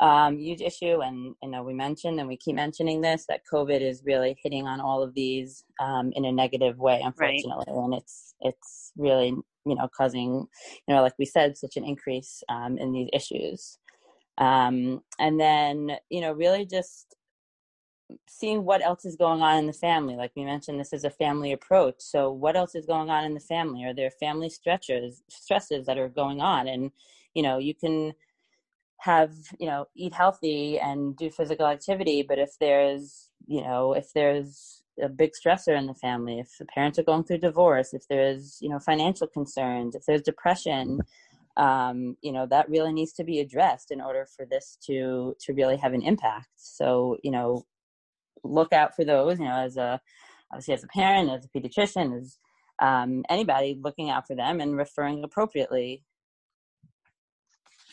[0.00, 1.02] um, huge issue.
[1.02, 4.66] And you know, we mentioned and we keep mentioning this that COVID is really hitting
[4.66, 9.34] on all of these um, in a negative way, unfortunately, and it's it's really
[9.66, 10.46] you know causing
[10.88, 13.78] you know like we said such an increase um, in these issues.
[14.38, 17.14] Um, and then you know really just
[18.28, 21.10] seeing what else is going on in the family like we mentioned this is a
[21.10, 23.84] family approach so what else is going on in the family?
[23.84, 26.68] Are there family stretches stresses that are going on?
[26.68, 26.90] And
[27.34, 28.12] you know you can
[28.98, 34.12] have you know eat healthy and do physical activity but if there's you know if
[34.12, 38.06] there's a big stressor in the family if the parents are going through divorce if
[38.08, 41.00] there's you know financial concerns if there's depression
[41.56, 45.52] um, you know that really needs to be addressed in order for this to to
[45.52, 46.48] really have an impact.
[46.56, 47.66] So you know
[48.44, 50.00] look out for those you know as a
[50.52, 52.38] obviously as a parent as a pediatrician as
[52.80, 56.02] um, anybody looking out for them and referring appropriately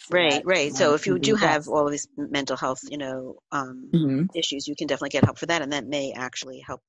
[0.09, 0.73] Right, right.
[0.75, 4.29] So if you do have all of these mental health, you know, um, Mhm.
[4.35, 6.81] issues, you can definitely get help for that, and that may actually help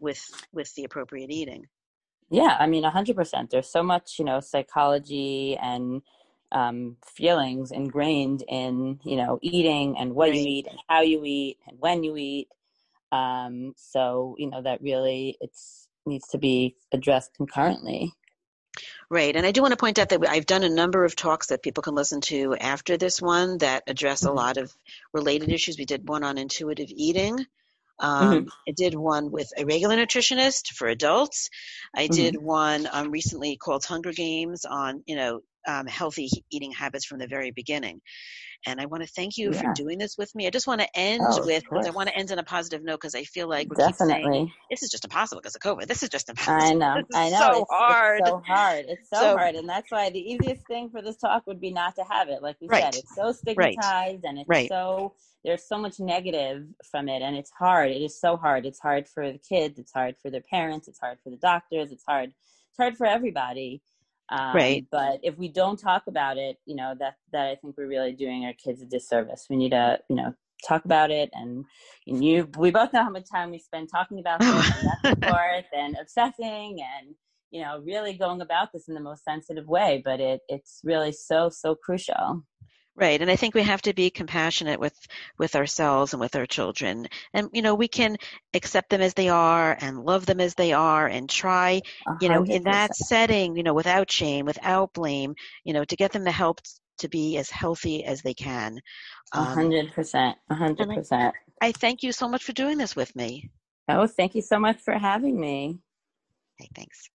[0.00, 0.22] with
[0.52, 1.66] with the appropriate eating.
[2.30, 3.50] Yeah, I mean, a hundred percent.
[3.50, 6.02] There's so much, you know, psychology and
[6.52, 11.58] um, feelings ingrained in, you know, eating and what you eat and how you eat
[11.68, 12.48] and when you eat.
[13.14, 18.12] Um, so, you know, that really it's needs to be addressed concurrently.
[19.10, 21.48] Right, and I do want to point out that I've done a number of talks
[21.48, 24.36] that people can listen to after this one that address a Mhm.
[24.36, 24.74] lot of
[25.12, 25.78] related issues.
[25.78, 27.46] We did one on intuitive eating.
[28.00, 31.48] Um, I did one with a regular nutritionist for adults.
[31.94, 37.04] I did one um, recently called Hunger Games on, you know, um, healthy eating habits
[37.06, 38.00] from the very beginning.
[38.66, 40.46] And I want to thank you for doing this with me.
[40.46, 43.00] I just want to end Oh, with, I want to end on a positive note
[43.00, 44.52] because I feel like keep saying Definitely.
[44.70, 45.86] this is just impossible because of COVID.
[45.86, 46.62] This is just impossible.
[46.70, 47.02] I know.
[47.14, 47.38] I know.
[47.52, 48.20] so it's, hard.
[48.20, 48.84] It's so hard.
[48.88, 49.54] It's so, So- hard.
[49.56, 52.42] And that's why the easiest thing for this talk would be not to have it.
[52.42, 52.82] Like we Right.
[52.84, 54.68] said, it's so stigmatized and it's Right.
[54.68, 57.20] so, there's so much negative from it.
[57.20, 57.90] And it's hard.
[57.90, 58.64] It is so hard.
[58.64, 59.78] It's hard for the kids.
[59.78, 60.88] It's hard for their parents.
[60.88, 61.92] It's hard for the doctors.
[61.92, 62.30] It's hard.
[62.30, 63.82] It's hard for everybody.
[64.30, 64.86] Um, Right.
[64.90, 68.12] But if we don't talk about it, you know, that, that I think we're really
[68.12, 69.46] doing our kids a disservice.
[69.50, 70.34] We need to, you know,
[70.66, 71.64] talk about it and
[72.06, 75.66] you we both know how much time we spend talking about this and and forth
[75.76, 77.14] and obsessing and
[77.50, 81.12] you know really going about this in the most sensitive way but it it's really
[81.12, 82.44] so so crucial
[82.96, 84.94] Right, and I think we have to be compassionate with
[85.36, 88.16] with ourselves and with our children, and you know we can
[88.54, 91.82] accept them as they are and love them as they are, and try,
[92.20, 95.34] you know, hundred in that setting, you know, without shame, without blame,
[95.64, 96.60] you know, to get them the help
[96.98, 98.80] to be as healthy as they can.
[99.32, 101.34] A Um, hundred percent a hundred percent.
[101.60, 103.50] I thank you so much for doing this with me.
[103.88, 105.80] oh thank you so much for having me
[106.60, 107.10] Okay, thanks.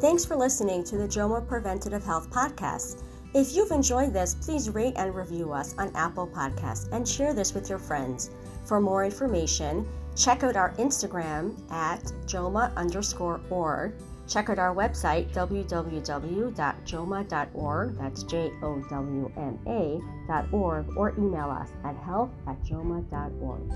[0.00, 3.02] Thanks for listening to the JOWMA Preventative Health Podcast.
[3.34, 7.52] If you've enjoyed this, please rate and review us on Apple Podcasts and share this
[7.52, 8.30] with your friends.
[8.64, 13.94] For more information, check out our Instagram at JOWMA underscore org.
[14.28, 21.50] Check out our website, www.jowma.org, that's J O W M A dot org, or email
[21.50, 23.72] us at health at jowma.org.